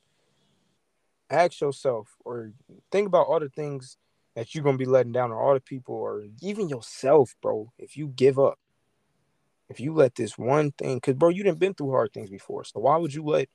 ask 1.30 1.62
yourself 1.62 2.16
or 2.26 2.54
think 2.92 3.08
about 3.08 3.28
all 3.28 3.40
the 3.40 3.50
things 3.50 3.98
that 4.36 4.54
you're 4.54 4.64
gonna 4.64 4.78
be 4.78 4.86
letting 4.86 5.12
down 5.12 5.32
or 5.32 5.42
all 5.42 5.54
the 5.54 5.60
people 5.60 5.96
or 5.96 6.24
even 6.42 6.70
yourself, 6.70 7.36
bro. 7.42 7.72
If 7.78 7.98
you 7.98 8.08
give 8.08 8.40
up, 8.40 8.60
if 9.70 9.80
you 9.80 9.94
let 9.94 10.16
this 10.16 10.38
one 10.38 10.72
thing, 10.72 10.98
because 10.98 11.16
bro, 11.16 11.30
you 11.30 11.44
didn't 11.44 11.60
been 11.60 11.74
through 11.74 11.92
hard 11.92 12.14
things 12.14 12.30
before. 12.30 12.64
So 12.64 12.80
why 12.80 12.98
would 12.98 13.14
you 13.14 13.24
let 13.24 13.50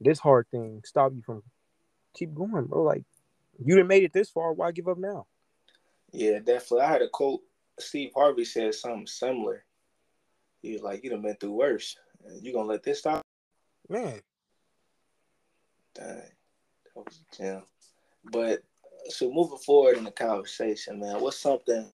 this 0.00 0.18
hard 0.18 0.46
thing 0.50 0.82
stop 0.84 1.12
you 1.14 1.22
from 1.22 1.42
keep 2.14 2.34
going, 2.34 2.66
bro. 2.66 2.82
Like 2.82 3.04
you 3.58 3.74
didn't 3.74 3.88
made 3.88 4.04
it 4.04 4.12
this 4.12 4.30
far. 4.30 4.52
Why 4.52 4.72
give 4.72 4.88
up 4.88 4.98
now? 4.98 5.26
Yeah, 6.12 6.38
definitely. 6.38 6.82
I 6.82 6.92
had 6.92 7.02
a 7.02 7.08
quote. 7.08 7.40
Steve 7.78 8.10
Harvey 8.14 8.44
said 8.44 8.74
something 8.74 9.06
similar. 9.06 9.64
He 10.62 10.72
was 10.72 10.82
like, 10.82 11.04
"You 11.04 11.10
done 11.10 11.22
been 11.22 11.36
through 11.36 11.52
worse. 11.52 11.96
You 12.40 12.52
gonna 12.52 12.68
let 12.68 12.82
this 12.82 13.00
stop?" 13.00 13.22
Man, 13.88 14.20
dang, 15.94 16.16
that 16.16 16.96
was 16.96 17.20
a 17.20 17.36
gem. 17.36 17.62
But 18.24 18.62
so 19.08 19.30
moving 19.30 19.58
forward 19.58 19.98
in 19.98 20.04
the 20.04 20.10
conversation, 20.10 21.00
man, 21.00 21.20
what's 21.20 21.38
something? 21.38 21.90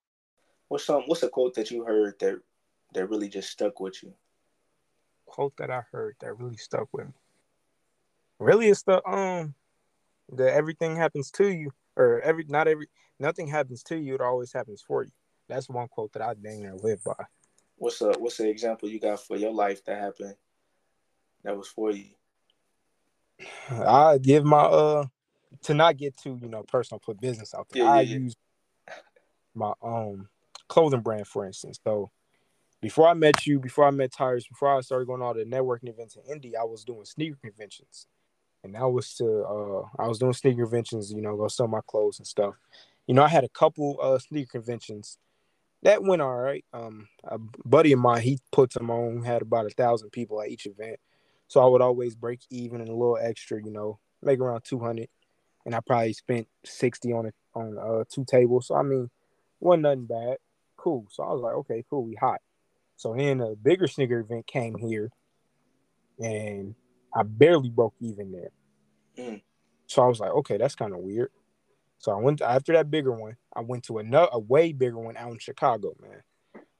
What's 0.68 0.84
some? 0.84 1.02
What's 1.06 1.22
a 1.22 1.28
quote 1.28 1.54
that 1.54 1.70
you 1.70 1.84
heard 1.84 2.18
that 2.20 2.40
that 2.94 3.08
really 3.08 3.28
just 3.28 3.50
stuck 3.50 3.80
with 3.80 4.02
you? 4.02 4.14
Quote 5.26 5.54
that 5.58 5.70
I 5.70 5.82
heard 5.90 6.16
that 6.20 6.38
really 6.38 6.56
stuck 6.56 6.88
with 6.92 7.06
me. 7.06 7.12
Really, 8.38 8.68
it's 8.68 8.82
the 8.82 9.06
um 9.08 9.54
that 10.32 10.52
everything 10.54 10.96
happens 10.96 11.30
to 11.32 11.48
you, 11.48 11.72
or 11.96 12.20
every 12.20 12.44
not 12.48 12.68
every 12.68 12.88
nothing 13.18 13.46
happens 13.46 13.82
to 13.84 13.96
you, 13.96 14.14
it 14.14 14.20
always 14.20 14.52
happens 14.52 14.82
for 14.86 15.04
you. 15.04 15.10
That's 15.48 15.68
one 15.68 15.88
quote 15.88 16.12
that 16.12 16.22
I 16.22 16.34
dang 16.34 16.62
near 16.62 16.74
live 16.74 17.02
by. 17.04 17.24
What's 17.76 18.00
a 18.00 18.12
what's 18.18 18.36
the 18.36 18.48
example 18.48 18.88
you 18.88 19.00
got 19.00 19.24
for 19.24 19.36
your 19.36 19.52
life 19.52 19.84
that 19.84 19.98
happened 19.98 20.36
that 21.44 21.56
was 21.56 21.68
for 21.68 21.90
you? 21.90 22.10
I 23.70 24.18
give 24.18 24.44
my 24.44 24.62
uh 24.62 25.06
to 25.62 25.74
not 25.74 25.96
get 25.96 26.16
too, 26.16 26.38
you 26.40 26.48
know, 26.48 26.62
personal, 26.62 27.00
put 27.00 27.20
business 27.20 27.54
out 27.54 27.68
there. 27.70 27.84
Yeah, 27.84 27.90
I 27.90 28.00
yeah. 28.00 28.16
use 28.18 28.34
my 29.54 29.72
um 29.82 30.28
clothing 30.68 31.00
brand, 31.00 31.26
for 31.26 31.46
instance. 31.46 31.78
So 31.84 32.10
before 32.82 33.08
I 33.08 33.14
met 33.14 33.46
you, 33.46 33.60
before 33.60 33.86
I 33.86 33.92
met 33.92 34.12
Tyrus, 34.12 34.48
before 34.48 34.76
I 34.76 34.82
started 34.82 35.06
going 35.06 35.22
all 35.22 35.34
the 35.34 35.44
networking 35.44 35.88
events 35.88 36.16
in 36.16 36.24
Indy, 36.30 36.56
I 36.56 36.64
was 36.64 36.84
doing 36.84 37.06
sneaker 37.06 37.38
conventions 37.42 38.06
and 38.64 38.74
that 38.74 38.88
was 38.90 39.14
to 39.14 39.24
uh 39.44 40.02
I 40.02 40.08
was 40.08 40.18
doing 40.18 40.32
sneaker 40.32 40.62
conventions, 40.62 41.12
you 41.12 41.22
know, 41.22 41.36
go 41.36 41.48
sell 41.48 41.68
my 41.68 41.80
clothes 41.86 42.18
and 42.18 42.26
stuff. 42.26 42.54
You 43.06 43.14
know, 43.14 43.22
I 43.22 43.28
had 43.28 43.44
a 43.44 43.48
couple 43.48 43.98
uh 44.02 44.18
sneaker 44.18 44.52
conventions 44.52 45.18
that 45.82 46.02
went 46.02 46.22
all 46.22 46.36
right. 46.36 46.64
Um, 46.72 47.08
a 47.24 47.38
buddy 47.64 47.92
of 47.92 47.98
mine, 47.98 48.22
he 48.22 48.38
put 48.52 48.72
them 48.72 48.90
on, 48.90 49.24
had 49.24 49.42
about 49.42 49.66
a 49.66 49.70
thousand 49.70 50.10
people 50.10 50.40
at 50.40 50.48
each 50.48 50.66
event, 50.66 50.98
so 51.48 51.60
I 51.60 51.66
would 51.66 51.82
always 51.82 52.14
break 52.14 52.40
even 52.50 52.80
and 52.80 52.88
a 52.88 52.94
little 52.94 53.18
extra, 53.20 53.62
you 53.62 53.72
know, 53.72 53.98
make 54.22 54.40
around 54.40 54.62
two 54.64 54.78
hundred, 54.78 55.08
and 55.66 55.74
I 55.74 55.80
probably 55.80 56.12
spent 56.12 56.48
sixty 56.64 57.12
on 57.12 57.26
it 57.26 57.34
on 57.54 57.78
uh 57.78 58.04
two 58.12 58.24
tables. 58.24 58.68
So 58.68 58.76
I 58.76 58.82
mean, 58.82 59.10
wasn't 59.60 59.82
nothing 59.84 60.06
bad. 60.06 60.38
Cool. 60.76 61.06
So 61.10 61.22
I 61.24 61.32
was 61.32 61.42
like, 61.42 61.54
okay, 61.54 61.84
cool, 61.90 62.04
we 62.04 62.14
hot. 62.14 62.40
So 63.02 63.16
then 63.18 63.40
a 63.40 63.56
bigger 63.56 63.88
sneaker 63.88 64.20
event 64.20 64.46
came 64.46 64.76
here, 64.76 65.10
and 66.20 66.76
I 67.12 67.24
barely 67.24 67.68
broke 67.68 67.94
even 67.98 68.30
there. 68.30 68.52
Mm. 69.18 69.42
So 69.88 70.04
I 70.04 70.06
was 70.06 70.20
like, 70.20 70.30
okay, 70.30 70.56
that's 70.56 70.76
kind 70.76 70.92
of 70.92 71.00
weird. 71.00 71.32
So 71.98 72.12
I 72.12 72.20
went 72.20 72.38
to, 72.38 72.48
after 72.48 72.74
that 72.74 72.92
bigger 72.92 73.10
one. 73.10 73.36
I 73.56 73.62
went 73.62 73.82
to 73.86 73.98
another, 73.98 74.28
a 74.30 74.38
way 74.38 74.72
bigger 74.72 75.00
one 75.00 75.16
out 75.16 75.32
in 75.32 75.40
Chicago, 75.40 75.96
man. 76.00 76.22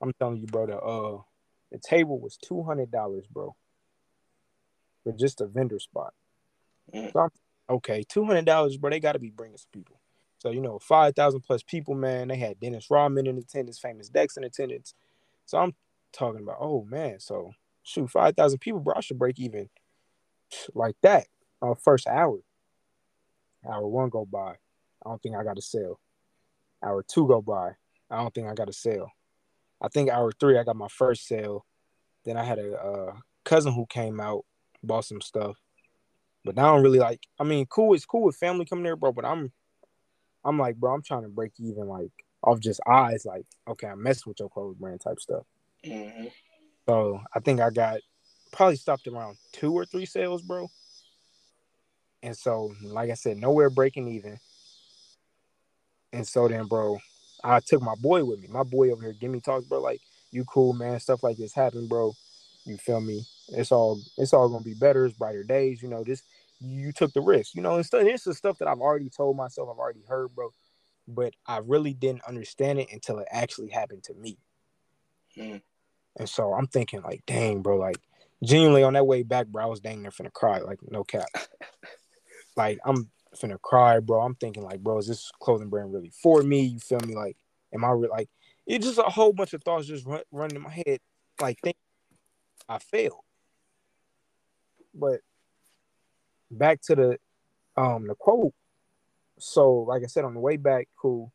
I'm 0.01 0.13
telling 0.13 0.37
you, 0.37 0.47
bro. 0.47 0.67
The 0.67 0.79
uh, 0.79 1.23
the 1.73 1.79
table 1.79 2.21
was 2.21 2.37
two 2.37 2.63
hundred 2.63 2.93
dollars, 2.93 3.27
bro, 3.27 3.57
for 5.03 5.13
just 5.15 5.41
a 5.41 5.47
vendor 5.49 5.81
spot. 5.81 6.15
Mm. 6.95 7.13
So 7.13 7.31
okay, 7.69 8.05
two 8.09 8.25
hundred 8.27 8.45
dollars, 8.45 8.77
bro. 8.77 8.91
They 8.91 9.01
got 9.01 9.15
to 9.15 9.19
be 9.19 9.31
bringing 9.31 9.59
some 9.59 9.71
people. 9.73 9.99
So 10.39 10.51
you 10.51 10.61
know, 10.61 10.79
five 10.79 11.17
thousand 11.17 11.41
plus 11.41 11.65
people, 11.65 11.97
man. 11.97 12.29
They 12.29 12.37
had 12.37 12.61
Dennis 12.61 12.93
Rodman 12.93 13.27
in 13.27 13.39
attendance, 13.39 13.81
famous 13.81 14.09
Dex 14.09 14.37
in 14.37 14.45
attendance. 14.45 14.95
So 15.47 15.59
I'm 15.59 15.75
talking 16.13 16.43
about, 16.43 16.59
oh 16.61 16.85
man, 16.85 17.21
so 17.21 17.53
shoot, 17.83 18.11
five 18.11 18.37
thousand 18.37 18.59
people, 18.59 18.81
bro. 18.81 18.95
I 18.97 19.01
should 19.01 19.19
break 19.19 19.39
even 19.39 19.69
like 20.75 20.97
that 21.03 21.27
uh, 21.61 21.75
first 21.75 22.07
hour. 22.07 22.39
Hour 23.69 23.87
one 23.87 24.09
go 24.09 24.27
by. 24.27 24.57
I 25.05 25.09
don't 25.09 25.23
think 25.23 25.37
I 25.37 25.45
got 25.45 25.59
a 25.59 25.63
sale. 25.63 26.01
Hour 26.85 27.05
two 27.07 27.27
go 27.27 27.41
by. 27.41 27.73
I 28.11 28.19
don't 28.19 28.35
think 28.35 28.49
I 28.49 28.55
got 28.55 28.69
a 28.69 28.73
sale. 28.73 29.11
I 29.81 29.89
think 29.89 30.11
hour 30.11 30.33
three 30.39 30.59
I 30.59 30.65
got 30.65 30.77
my 30.77 30.89
first 30.89 31.27
sale. 31.27 31.65
Then 32.25 32.37
I 32.37 32.45
had 32.45 32.59
a 32.59 32.75
uh, 32.75 33.13
cousin 33.45 33.73
who 33.73 33.87
came 33.87 34.21
out, 34.21 34.45
bought 34.83 35.05
some 35.05 35.21
stuff. 35.21 35.57
But 36.45 36.59
I 36.59 36.63
don't 36.63 36.83
really 36.83 36.99
like. 36.99 37.27
I 37.39 37.45
mean, 37.45 37.67
cool. 37.67 37.95
It's 37.95 38.05
cool 38.05 38.25
with 38.25 38.37
family 38.37 38.65
coming 38.65 38.85
there, 38.85 38.97
bro. 38.97 39.13
But 39.13 39.25
I'm, 39.25 39.53
I'm 40.45 40.59
like, 40.59 40.77
bro, 40.77 40.93
I'm 40.93 41.03
trying 41.03 41.23
to 41.23 41.29
break 41.29 41.53
even, 41.59 41.87
like 41.87 42.11
off 42.43 42.61
just 42.61 42.81
eyes. 42.87 43.25
Like, 43.25 43.47
okay, 43.69 43.87
I'm 43.87 44.03
messing 44.03 44.25
with 44.27 44.41
your 44.41 44.49
clothes 44.49 44.77
brand 44.77 45.01
type 45.01 45.21
stuff. 45.21 45.45
Mm-hmm. 45.85 46.27
So 46.89 47.21
I 47.35 47.41
think 47.41 47.61
I 47.61 47.71
got 47.71 48.01
probably 48.53 48.77
stopped 48.77 49.07
around 49.07 49.37
two 49.53 49.73
or 49.73 49.85
three 49.85 50.07
sales, 50.07 50.43
bro. 50.43 50.69
And 52.23 52.37
so, 52.37 52.73
like 52.85 53.11
I 53.11 53.15
said, 53.15 53.39
nowhere 53.39 53.71
breaking 53.71 54.09
even. 54.09 54.39
And 56.13 56.27
so 56.27 56.47
then, 56.47 56.67
bro, 56.67 56.99
I 57.43 57.61
took 57.61 57.83
my 57.83 57.95
boy 57.97 58.25
with 58.25 58.41
me. 58.41 58.49
My 58.49 58.63
boy 58.63 58.91
over 58.91 59.03
here, 59.03 59.15
give 59.19 59.31
me 59.31 59.41
talks, 59.41 59.65
bro. 59.65 59.81
Like, 59.81 60.01
you 60.31 60.45
cool, 60.45 60.73
man. 60.73 61.01
Stuff 61.01 61.23
like 61.23 61.37
this 61.37 61.55
happen, 61.55 61.89
bro. 61.89 62.13
You 62.65 62.77
feel 62.77 63.01
me? 63.01 63.25
It's 63.49 63.73
all 63.73 64.01
it's 64.17 64.33
all 64.33 64.49
gonna 64.49 64.63
be 64.63 64.75
better. 64.75 65.05
It's 65.05 65.17
brighter 65.17 65.43
days. 65.43 65.83
You 65.83 65.89
know, 65.89 66.05
this 66.05 66.23
you 66.61 66.93
took 66.93 67.13
the 67.13 67.21
risk. 67.21 67.55
You 67.55 67.63
know, 67.63 67.75
and 67.75 67.85
stuff. 67.85 68.05
This 68.05 68.27
is 68.27 68.39
stuff 68.39 68.59
that 68.59 68.69
I've 68.69 68.81
already 68.81 69.11
told 69.11 69.37
myself. 69.37 69.69
I've 69.71 69.79
already 69.79 70.05
heard, 70.07 70.35
bro. 70.35 70.53
But 71.09 71.35
I 71.47 71.59
really 71.59 71.93
didn't 71.93 72.25
understand 72.25 72.79
it 72.79 72.89
until 72.93 73.19
it 73.19 73.27
actually 73.33 73.71
happened 73.71 74.05
to 74.05 74.15
me. 74.15 74.39
Hmm. 75.35 75.57
And 76.17 76.29
so 76.29 76.53
I'm 76.53 76.67
thinking, 76.67 77.03
like, 77.03 77.23
dang, 77.27 77.63
bro, 77.63 77.77
like 77.77 77.97
genuinely 78.45 78.83
on 78.83 78.95
that 78.95 79.07
way 79.07 79.23
back, 79.23 79.47
bro, 79.47 79.63
I 79.63 79.67
was 79.67 79.81
dang 79.81 80.03
near 80.03 80.11
finna 80.11 80.33
cry, 80.33 80.59
like 80.59 80.79
no 80.91 81.05
cap. 81.05 81.29
like 82.57 82.79
I'm 82.85 83.11
finna 83.37 83.61
cry, 83.61 84.01
bro. 84.01 84.21
I'm 84.21 84.35
thinking, 84.35 84.63
like, 84.63 84.81
bro, 84.81 84.99
is 84.99 85.07
this 85.07 85.31
clothing 85.41 85.69
brand 85.69 85.93
really 85.93 86.13
for 86.23 86.43
me? 86.43 86.63
You 86.63 86.79
feel 86.79 87.01
me? 87.01 87.15
Like, 87.15 87.37
am 87.75 87.85
I 87.85 87.91
re- 87.91 88.09
like? 88.09 88.29
It's 88.67 88.87
just 88.87 88.99
a 88.99 89.03
whole 89.03 89.33
bunch 89.33 89.55
of 89.55 89.63
thoughts 89.63 89.87
just 89.87 90.07
run, 90.07 90.23
running 90.31 90.57
in 90.57 90.63
my 90.63 90.71
head, 90.87 91.01
like, 91.41 91.59
think 91.65 91.77
I 92.69 92.79
failed. 92.79 93.25
But 94.95 95.21
back 96.51 96.81
to 96.83 96.95
the 96.95 97.19
um 97.77 98.07
the 98.07 98.15
quote. 98.15 98.55
So, 99.39 99.81
like 99.81 100.03
I 100.05 100.07
said, 100.07 100.25
on 100.25 100.35
the 100.35 100.41
way 100.41 100.57
back, 100.57 100.89
cool. 100.97 101.33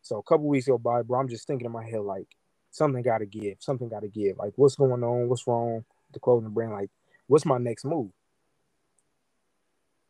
So 0.00 0.18
a 0.18 0.22
couple 0.22 0.46
weeks 0.46 0.66
go 0.66 0.78
by, 0.78 1.02
bro. 1.02 1.20
I'm 1.20 1.28
just 1.28 1.46
thinking 1.46 1.66
in 1.66 1.72
my 1.72 1.84
head, 1.84 2.00
like, 2.00 2.28
something 2.72 3.02
got 3.02 3.18
to 3.18 3.26
give. 3.26 3.58
Something 3.60 3.88
got 3.88 4.00
to 4.00 4.08
give. 4.08 4.38
Like, 4.38 4.54
what's 4.56 4.74
going 4.74 5.04
on? 5.04 5.28
What's 5.28 5.46
wrong? 5.46 5.84
The 6.12 6.18
clothing 6.18 6.50
brand. 6.50 6.72
Like, 6.72 6.90
what's 7.28 7.46
my 7.46 7.58
next 7.58 7.84
move? 7.84 8.10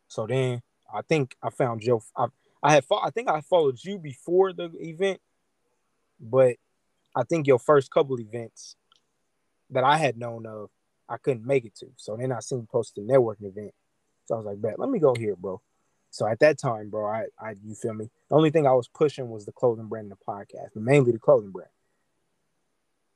So 0.07 0.25
then 0.25 0.61
I 0.91 1.01
think 1.01 1.35
I 1.43 1.49
found 1.49 1.81
Joe. 1.81 2.01
I, 2.15 2.27
I 2.63 2.73
had 2.73 2.85
I 3.03 3.09
think 3.11 3.29
I 3.29 3.41
followed 3.41 3.83
you 3.83 3.99
before 3.99 4.53
the 4.53 4.71
event, 4.79 5.19
but 6.19 6.55
I 7.15 7.23
think 7.23 7.45
your 7.45 7.59
first 7.59 7.91
couple 7.91 8.19
events 8.19 8.75
that 9.69 9.83
I 9.83 9.97
had 9.97 10.17
known 10.17 10.45
of, 10.45 10.69
I 11.09 11.17
couldn't 11.17 11.45
make 11.45 11.65
it 11.65 11.75
to. 11.77 11.87
So 11.97 12.15
then 12.15 12.31
I 12.31 12.39
seen 12.39 12.59
you 12.59 12.67
post 12.71 12.95
the 12.95 13.01
networking 13.01 13.47
event. 13.47 13.73
So 14.25 14.35
I 14.35 14.37
was 14.37 14.45
like, 14.45 14.61
bet, 14.61 14.79
let 14.79 14.89
me 14.89 14.99
go 14.99 15.13
here, 15.17 15.35
bro. 15.35 15.61
So 16.11 16.27
at 16.27 16.39
that 16.39 16.59
time, 16.59 16.89
bro, 16.89 17.07
I, 17.07 17.25
I 17.39 17.55
you 17.63 17.75
feel 17.75 17.93
me? 17.93 18.09
The 18.29 18.35
only 18.35 18.51
thing 18.51 18.67
I 18.67 18.73
was 18.73 18.87
pushing 18.87 19.29
was 19.29 19.45
the 19.45 19.51
clothing 19.51 19.87
brand 19.87 20.05
and 20.05 20.11
the 20.11 20.25
podcast, 20.25 20.75
mainly 20.75 21.11
the 21.11 21.19
clothing 21.19 21.51
brand 21.51 21.69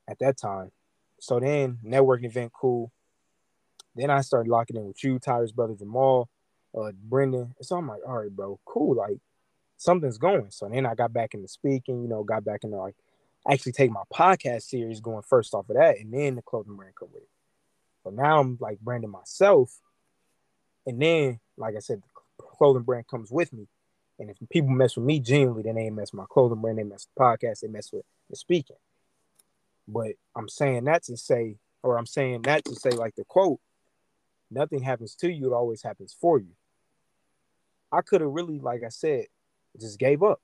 at 0.07 0.19
that 0.19 0.37
time. 0.37 0.71
So 1.19 1.39
then 1.39 1.79
networking 1.85 2.25
event, 2.25 2.51
cool. 2.53 2.91
Then 3.95 4.09
I 4.09 4.21
started 4.21 4.49
locking 4.49 4.75
in 4.75 4.85
with 4.85 5.03
you, 5.03 5.17
Tyrus 5.19 5.51
brother 5.51 5.73
Jamal, 5.73 6.29
uh, 6.77 6.91
Brendan. 6.93 7.55
So 7.61 7.77
I'm 7.77 7.87
like, 7.87 8.01
all 8.07 8.19
right, 8.19 8.31
bro, 8.31 8.59
cool. 8.65 8.95
Like 8.95 9.17
something's 9.77 10.17
going. 10.17 10.51
So 10.51 10.69
then 10.69 10.85
I 10.85 10.95
got 10.95 11.13
back 11.13 11.33
into 11.33 11.47
speaking, 11.47 12.01
you 12.01 12.07
know, 12.07 12.23
got 12.23 12.45
back 12.45 12.63
into 12.63 12.77
like 12.77 12.95
actually 13.49 13.71
take 13.71 13.91
my 13.91 14.03
podcast 14.13 14.63
series 14.63 14.99
going 14.99 15.23
first 15.23 15.53
off 15.53 15.69
of 15.69 15.75
that, 15.77 15.97
and 15.99 16.13
then 16.13 16.35
the 16.35 16.41
clothing 16.41 16.75
brand 16.75 16.95
come 16.95 17.09
with 17.13 17.23
it. 17.23 17.29
So 18.03 18.11
now 18.11 18.39
I'm 18.39 18.57
like 18.59 18.79
branding 18.79 19.11
myself, 19.11 19.79
and 20.85 21.01
then 21.01 21.39
like 21.57 21.75
I 21.75 21.79
said, 21.79 22.01
the 22.37 22.43
clothing 22.43 22.83
brand 22.83 23.07
comes 23.07 23.31
with 23.31 23.51
me. 23.53 23.67
And 24.19 24.29
if 24.31 24.37
people 24.49 24.71
mess 24.71 24.95
with 24.95 25.05
me 25.05 25.19
genuinely, 25.19 25.63
then 25.63 25.75
they 25.75 25.89
mess 25.91 26.11
with 26.11 26.19
my 26.19 26.25
clothing 26.29 26.59
brand, 26.59 26.79
they 26.79 26.83
mess 26.83 27.07
with 27.07 27.15
the 27.15 27.47
podcast, 27.47 27.59
they 27.59 27.67
mess 27.67 27.91
with 27.91 28.03
the 28.29 28.35
speaking. 28.35 28.77
But 29.87 30.13
I'm 30.35 30.49
saying 30.49 30.85
that 30.85 31.03
to 31.03 31.17
say, 31.17 31.57
or 31.83 31.97
I'm 31.97 32.05
saying 32.05 32.43
that 32.43 32.65
to 32.65 32.75
say, 32.75 32.89
like 32.89 33.15
the 33.15 33.23
quote, 33.23 33.59
nothing 34.51 34.81
happens 34.81 35.15
to 35.15 35.31
you, 35.31 35.47
it 35.47 35.55
always 35.55 35.81
happens 35.81 36.15
for 36.19 36.39
you. 36.39 36.51
I 37.91 38.01
could 38.01 38.21
have 38.21 38.29
really, 38.29 38.59
like 38.59 38.83
I 38.83 38.89
said, 38.89 39.25
just 39.79 39.99
gave 39.99 40.23
up. 40.23 40.41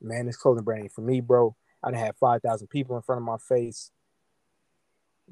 Man, 0.00 0.26
this 0.26 0.36
clothing 0.36 0.64
brand 0.64 0.92
for 0.92 1.02
me, 1.02 1.20
bro. 1.20 1.56
I'd 1.82 1.94
have 1.94 2.16
5,000 2.16 2.68
people 2.68 2.96
in 2.96 3.02
front 3.02 3.20
of 3.20 3.24
my 3.24 3.36
face. 3.36 3.90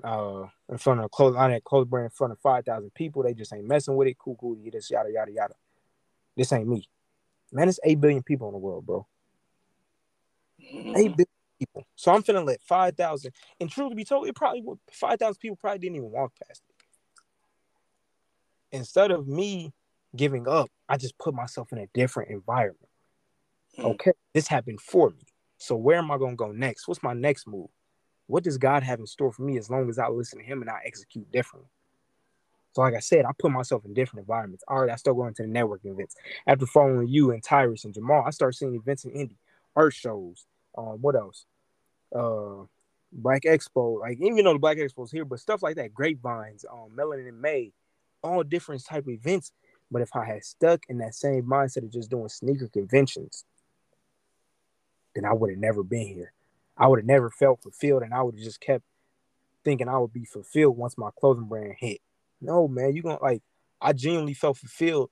Uh, 0.04 0.46
in 0.68 0.76
front 0.76 1.00
of 1.00 1.06
a 1.06 1.08
clothing, 1.08 1.40
I 1.40 1.50
had 1.50 1.64
clothing 1.64 1.88
brand 1.88 2.06
in 2.06 2.10
front 2.10 2.32
of 2.32 2.40
5,000 2.40 2.92
people. 2.94 3.22
They 3.22 3.32
just 3.32 3.52
ain't 3.52 3.66
messing 3.66 3.96
with 3.96 4.08
it. 4.08 4.18
Cool, 4.18 4.36
cool, 4.38 4.56
you 4.56 4.70
just 4.70 4.90
yada, 4.90 5.10
yada, 5.10 5.32
yada. 5.32 5.54
This 6.36 6.52
ain't 6.52 6.68
me. 6.68 6.88
Man, 7.52 7.68
it's 7.68 7.80
8 7.82 8.00
billion 8.00 8.22
people 8.22 8.48
in 8.48 8.52
the 8.52 8.58
world, 8.58 8.84
bro. 8.84 9.06
8 10.60 10.94
billion 10.94 11.26
people. 11.58 11.86
So 11.96 12.12
I'm 12.12 12.22
finna 12.22 12.44
let 12.44 12.62
5,000, 12.62 13.32
and 13.60 13.70
truly 13.70 13.94
be 13.94 14.04
told, 14.04 14.28
it 14.28 14.34
probably 14.34 14.62
would, 14.62 14.78
5,000 14.90 15.38
people 15.40 15.56
probably 15.56 15.78
didn't 15.78 15.96
even 15.96 16.10
walk 16.10 16.32
past 16.46 16.62
it. 16.68 16.74
Instead 18.76 19.10
of 19.10 19.26
me 19.26 19.72
giving 20.14 20.48
up, 20.48 20.68
I 20.88 20.96
just 20.96 21.18
put 21.18 21.34
myself 21.34 21.72
in 21.72 21.78
a 21.78 21.86
different 21.94 22.30
environment. 22.30 22.88
Mm. 23.78 23.94
Okay, 23.94 24.12
this 24.34 24.48
happened 24.48 24.80
for 24.80 25.10
me. 25.10 25.22
So 25.58 25.76
where 25.76 25.98
am 25.98 26.10
I 26.10 26.18
gonna 26.18 26.36
go 26.36 26.52
next? 26.52 26.86
What's 26.86 27.02
my 27.02 27.14
next 27.14 27.46
move? 27.46 27.68
What 28.26 28.44
does 28.44 28.58
God 28.58 28.82
have 28.82 28.98
in 28.98 29.06
store 29.06 29.32
for 29.32 29.42
me 29.42 29.56
as 29.56 29.70
long 29.70 29.88
as 29.88 29.98
I 29.98 30.08
listen 30.08 30.38
to 30.38 30.44
Him 30.44 30.60
and 30.60 30.70
I 30.70 30.80
execute 30.84 31.30
differently? 31.30 31.70
So, 32.72 32.82
like 32.82 32.94
I 32.94 33.00
said, 33.00 33.24
I 33.24 33.30
put 33.38 33.52
myself 33.52 33.86
in 33.86 33.94
different 33.94 34.24
environments. 34.24 34.62
All 34.68 34.80
right, 34.80 34.90
I 34.90 34.96
start 34.96 35.16
going 35.16 35.32
to 35.34 35.42
the 35.42 35.48
networking 35.48 35.92
events. 35.92 36.14
After 36.46 36.66
following 36.66 37.08
you 37.08 37.30
and 37.30 37.42
Tyrus 37.42 37.86
and 37.86 37.94
Jamal, 37.94 38.24
I 38.26 38.30
start 38.30 38.54
seeing 38.54 38.74
events 38.74 39.04
in 39.06 39.12
Indy, 39.12 39.38
art 39.74 39.94
shows, 39.94 40.44
um, 40.76 40.98
what 41.00 41.14
else? 41.14 41.46
Uh, 42.14 42.64
Black 43.12 43.42
Expo, 43.42 44.00
like 44.00 44.18
even 44.20 44.44
though 44.44 44.52
the 44.52 44.58
Black 44.58 44.76
Expo 44.76 45.04
is 45.04 45.10
here, 45.10 45.24
but 45.24 45.40
stuff 45.40 45.62
like 45.62 45.76
that, 45.76 45.94
grapevines, 45.94 46.64
um, 46.70 46.90
Melanin 46.96 47.28
in 47.28 47.40
May, 47.40 47.72
all 48.22 48.42
different 48.42 48.84
type 48.84 49.08
events. 49.08 49.52
But 49.90 50.02
if 50.02 50.10
I 50.14 50.24
had 50.24 50.44
stuck 50.44 50.82
in 50.88 50.98
that 50.98 51.14
same 51.14 51.44
mindset 51.44 51.84
of 51.84 51.92
just 51.92 52.10
doing 52.10 52.28
sneaker 52.28 52.68
conventions, 52.68 53.44
then 55.14 55.24
I 55.24 55.32
would 55.32 55.50
have 55.50 55.58
never 55.58 55.82
been 55.82 56.06
here. 56.06 56.32
I 56.76 56.88
would 56.88 56.98
have 56.98 57.06
never 57.06 57.30
felt 57.30 57.62
fulfilled, 57.62 58.02
and 58.02 58.12
I 58.12 58.22
would 58.22 58.34
have 58.34 58.44
just 58.44 58.60
kept 58.60 58.84
thinking 59.64 59.88
I 59.88 59.98
would 59.98 60.12
be 60.12 60.24
fulfilled 60.24 60.76
once 60.76 60.98
my 60.98 61.10
clothing 61.18 61.46
brand 61.46 61.74
hit. 61.78 62.00
No, 62.40 62.68
man, 62.68 62.94
you 62.94 63.02
gonna 63.02 63.22
like 63.22 63.42
I 63.80 63.92
genuinely 63.92 64.34
felt 64.34 64.58
fulfilled 64.58 65.10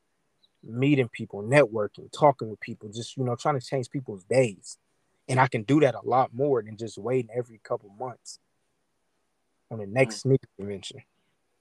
meeting 0.62 1.09
people, 1.09 1.42
networking, 1.42 2.11
talking 2.12 2.49
with 2.50 2.61
people, 2.61 2.88
just 2.88 3.16
you 3.16 3.25
know, 3.25 3.37
trying 3.37 3.59
to 3.59 3.66
change 3.66 3.90
people's 3.90 4.25
days. 4.25 4.78
And 5.28 5.40
I 5.40 5.47
can 5.47 5.62
do 5.62 5.81
that 5.81 5.95
a 5.95 6.07
lot 6.07 6.35
more 6.35 6.62
than 6.62 6.76
just 6.76 6.99
waiting 6.99 7.31
every 7.35 7.61
couple 7.62 7.90
months 7.99 8.38
on 9.71 9.78
the 9.78 9.87
next 9.87 10.16
mm. 10.16 10.21
sneaker 10.21 10.49
convention. 10.57 11.00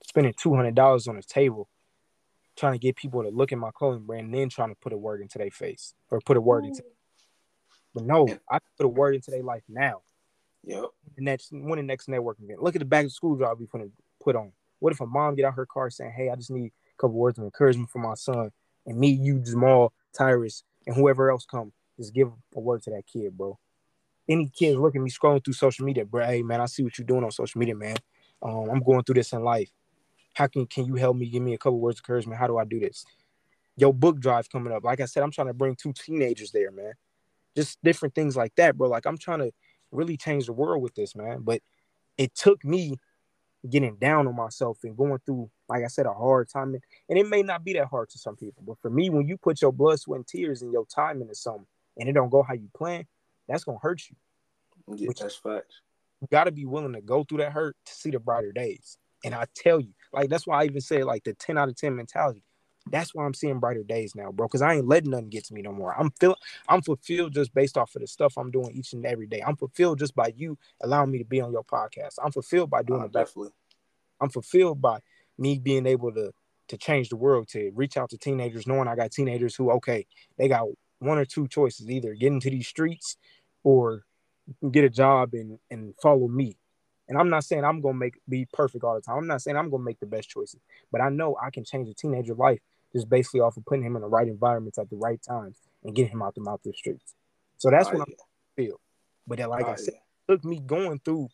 Spending 0.06 0.34
two 0.38 0.54
hundred 0.54 0.76
dollars 0.76 1.08
on 1.08 1.18
a 1.18 1.22
table, 1.22 1.70
trying 2.58 2.74
to 2.74 2.80
get 2.80 2.98
people 2.98 3.24
to 3.24 3.30
look 3.30 3.54
at 3.54 3.58
my 3.58 3.72
clothing 3.72 4.06
brand, 4.06 4.26
and 4.26 4.36
then 4.36 4.50
trying 4.50 4.70
to 4.70 4.76
put 4.76 4.92
a 4.92 4.98
word 4.98 5.22
into 5.22 5.38
their 5.38 5.50
face 5.50 5.94
or 6.12 6.20
put 6.20 6.36
a 6.36 6.42
word 6.42 6.66
into. 6.66 6.84
But 7.94 8.04
no, 8.04 8.28
I 8.52 8.60
put 8.78 8.86
a 8.86 8.90
word 8.90 9.16
into 9.16 9.32
their 9.32 9.44
life 9.44 9.64
now. 9.70 10.02
Yep. 10.66 10.86
The 11.16 11.24
next 11.24 11.52
when 11.52 11.78
the 11.78 11.84
next 11.84 12.08
networking 12.08 12.44
event. 12.44 12.62
Look 12.62 12.76
at 12.76 12.80
the 12.80 12.86
back 12.86 13.06
to 13.06 13.10
school 13.10 13.36
drive 13.36 13.60
we 13.60 13.66
put 13.66 13.82
put 14.22 14.36
on. 14.36 14.52
What 14.80 14.92
if 14.92 15.00
a 15.00 15.06
mom 15.06 15.36
get 15.36 15.46
out 15.46 15.54
her 15.56 15.66
car 15.66 15.90
saying, 15.90 16.14
"Hey, 16.16 16.30
I 16.30 16.36
just 16.36 16.52
need 16.52 16.68
a 16.68 17.02
couple 17.02 17.16
words 17.16 17.38
of 17.38 17.46
encouragement 17.46 17.90
for 17.90 18.00
my 18.00 18.16
son," 18.16 18.52
and 18.86 18.98
me, 18.98 19.10
you, 19.10 19.40
Jamal, 19.40 19.94
Tyrus, 20.18 20.64
and 20.86 20.96
whoever 20.96 21.32
else 21.32 21.46
come 21.46 21.72
just 21.98 22.14
give 22.14 22.30
a 22.56 22.60
word 22.60 22.82
to 22.84 22.92
that 22.92 23.06
kid, 23.06 23.38
bro. 23.38 23.58
Any 24.28 24.48
kids 24.48 24.78
looking 24.78 25.02
at 25.02 25.04
me 25.04 25.10
scrolling 25.10 25.44
through 25.44 25.54
social 25.54 25.86
media, 25.86 26.06
bro. 26.06 26.26
Hey 26.26 26.42
man, 26.44 26.62
I 26.62 26.66
see 26.66 26.84
what 26.84 26.98
you're 26.98 27.06
doing 27.06 27.24
on 27.24 27.32
social 27.32 27.60
media, 27.60 27.76
man. 27.76 27.98
Um, 28.42 28.70
I'm 28.70 28.84
going 28.84 29.04
through 29.04 29.16
this 29.16 29.34
in 29.34 29.44
life. 29.44 29.70
How 30.34 30.48
can 30.48 30.66
can 30.66 30.86
you 30.86 30.96
help 30.96 31.18
me? 31.18 31.30
Give 31.30 31.42
me 31.42 31.54
a 31.54 31.58
couple 31.58 31.80
words 31.80 32.00
of 32.00 32.04
encouragement. 32.04 32.40
How 32.40 32.48
do 32.48 32.58
I 32.58 32.66
do 32.66 32.80
this? 32.80 33.06
Yo, 33.76 33.92
book 33.92 34.20
drive 34.20 34.50
coming 34.50 34.74
up. 34.74 34.84
Like 34.84 35.02
I 35.02 35.06
said, 35.06 35.24
I'm 35.24 35.32
trying 35.32 35.48
to 35.48 35.54
bring 35.54 35.76
two 35.76 35.94
teenagers 35.94 36.52
there, 36.52 36.72
man. 36.72 36.94
Just 37.56 37.80
different 37.84 38.16
things 38.16 38.36
like 38.36 38.56
that, 38.56 38.78
bro. 38.78 38.88
Like 38.88 39.06
I'm 39.06 39.18
trying 39.18 39.40
to 39.40 39.52
really 39.92 40.18
change 40.18 40.46
the 40.46 40.54
world 40.54 40.82
with 40.82 40.96
this, 40.96 41.16
man. 41.16 41.40
But 41.42 41.62
it 42.18 42.34
took 42.36 42.64
me 42.64 42.98
getting 43.70 43.96
down 43.96 44.28
on 44.28 44.36
myself 44.36 44.80
and 44.84 44.98
going 44.98 45.20
through, 45.26 45.50
like 45.70 45.84
I 45.84 45.88
said, 45.88 46.06
a 46.06 46.14
hard 46.14 46.50
time. 46.50 46.76
And 47.10 47.20
it 47.20 47.28
may 47.28 47.44
not 47.44 47.64
be 47.64 47.74
that 47.74 47.88
hard 47.88 48.10
to 48.10 48.18
some 48.18 48.36
people, 48.36 48.64
but 48.66 48.78
for 48.82 48.90
me, 48.90 49.10
when 49.10 49.28
you 49.28 49.38
put 49.38 49.62
your 49.62 49.72
blood, 49.72 50.00
sweat, 50.00 50.18
and 50.18 50.28
tears 50.28 50.62
and 50.62 50.72
your 50.72 50.86
time 50.86 51.22
into 51.22 51.36
something, 51.36 51.66
and 51.98 52.10
it 52.10 52.14
don't 52.14 52.30
go 52.30 52.44
how 52.44 52.54
you 52.54 52.70
plan, 52.76 53.06
that's 53.48 53.64
gonna 53.64 53.80
hurt 53.82 54.02
you. 54.10 54.16
Yeah, 54.96 55.08
Which, 55.08 55.20
that's 55.20 55.36
facts. 55.36 55.82
You 56.22 56.28
gotta 56.32 56.52
be 56.52 56.66
willing 56.66 56.94
to 56.94 57.02
go 57.02 57.24
through 57.24 57.40
that 57.40 57.52
hurt 57.52 57.76
to 57.86 57.94
see 57.94 58.12
the 58.12 58.20
brighter 58.20 58.52
days. 58.52 58.98
And 59.26 59.34
I 59.34 59.46
tell 59.56 59.80
you, 59.80 59.94
like 60.12 60.30
that's 60.30 60.48
why 60.48 60.62
I 60.62 60.66
even 60.66 60.82
say 60.82 61.04
like 61.04 61.24
the 61.24 61.34
10 61.34 61.58
out 61.58 61.70
of 61.70 61.76
10 61.76 61.96
mentality. 61.96 62.44
That's 62.92 63.16
why 63.16 63.24
I'm 63.26 63.34
seeing 63.34 63.60
brighter 63.60 63.84
days 63.84 64.14
now, 64.14 64.32
bro. 64.32 64.48
Cause 64.50 64.62
I 64.62 64.74
ain't 64.74 64.88
letting 64.88 65.12
nothing 65.12 65.30
get 65.30 65.46
to 65.46 65.54
me 65.54 65.62
no 65.62 65.72
more. 65.72 65.98
I'm 65.98 66.12
feel 66.20 66.36
I'm 66.68 66.82
fulfilled 66.82 67.34
just 67.34 67.54
based 67.54 67.78
off 67.78 67.96
of 67.96 68.02
the 68.02 68.08
stuff 68.08 68.38
I'm 68.38 68.52
doing 68.52 68.72
each 68.72 68.94
and 68.94 69.06
every 69.06 69.28
day. 69.28 69.42
I'm 69.46 69.56
fulfilled 69.56 70.00
just 70.00 70.16
by 70.16 70.34
you 70.36 70.58
allowing 70.82 71.12
me 71.12 71.20
to 71.20 71.26
be 71.26 71.40
on 71.40 71.52
your 71.52 71.64
podcast. 71.64 72.16
I'm 72.24 72.32
fulfilled 72.32 72.70
by 72.70 72.84
doing 72.84 73.02
uh, 73.02 73.06
it 73.06 73.14
definitely. 73.14 73.52
I'm 74.20 74.30
fulfilled 74.30 74.82
by 74.82 75.00
me 75.38 75.60
being 75.60 75.86
able 75.86 76.12
to 76.14 76.34
to 76.70 76.78
change 76.78 77.10
the 77.10 77.16
world, 77.16 77.48
to 77.50 77.72
reach 77.76 77.98
out 77.98 78.10
to 78.10 78.18
teenagers, 78.18 78.68
knowing 78.68 78.88
I 78.88 78.96
got 78.96 79.12
teenagers 79.12 79.56
who, 79.56 79.72
okay, 79.72 80.06
they 80.38 80.48
got 80.48 80.68
one 81.04 81.18
or 81.18 81.26
two 81.26 81.48
choices 81.48 81.90
either 81.90 82.14
get 82.14 82.32
into 82.32 82.50
these 82.50 82.68
streets 82.68 83.18
or 83.64 84.06
get 84.72 84.84
a 84.84 84.90
job 84.90 85.34
and 85.34 85.60
and 85.72 85.94
follow 86.02 86.28
me 86.28 86.58
and 87.08 87.18
i'm 87.18 87.30
not 87.30 87.44
saying 87.44 87.64
i'm 87.64 87.82
gonna 87.82 87.98
make 87.98 88.16
be 88.28 88.48
perfect 88.54 88.84
all 88.84 88.96
the 88.96 89.02
time 89.02 89.18
i'm 89.18 89.28
not 89.28 89.42
saying 89.42 89.56
i'm 89.56 89.70
gonna 89.70 89.84
make 89.84 90.00
the 90.00 90.06
best 90.06 90.30
choices 90.30 90.60
but 90.92 91.02
i 91.02 91.10
know 91.10 91.38
i 91.42 91.50
can 91.50 91.64
change 91.64 91.88
a 91.88 91.94
teenager 91.94 92.36
life 92.36 92.60
just 92.94 93.10
basically 93.10 93.40
off 93.40 93.58
of 93.58 93.66
putting 93.66 93.86
him 93.86 93.96
in 93.96 94.02
the 94.02 94.08
right 94.08 94.28
environments 94.28 94.78
at 94.78 94.90
the 94.90 94.96
right 94.98 95.22
times 95.22 95.58
and 95.84 95.96
getting 95.96 96.12
him 96.12 96.22
out 96.22 96.36
the 96.36 96.50
out 96.50 96.62
the 96.64 96.74
streets 96.74 97.16
so 97.64 97.70
that's 97.70 97.90
what 97.90 98.02
I 98.02 98.14
feel. 98.58 98.82
But 99.26 99.38
then, 99.38 99.48
like 99.48 99.66
oh, 99.66 99.72
I 99.72 99.76
said, 99.76 99.94
yeah. 99.94 100.36
took 100.36 100.44
me 100.44 100.60
going 100.60 101.00
through 101.00 101.30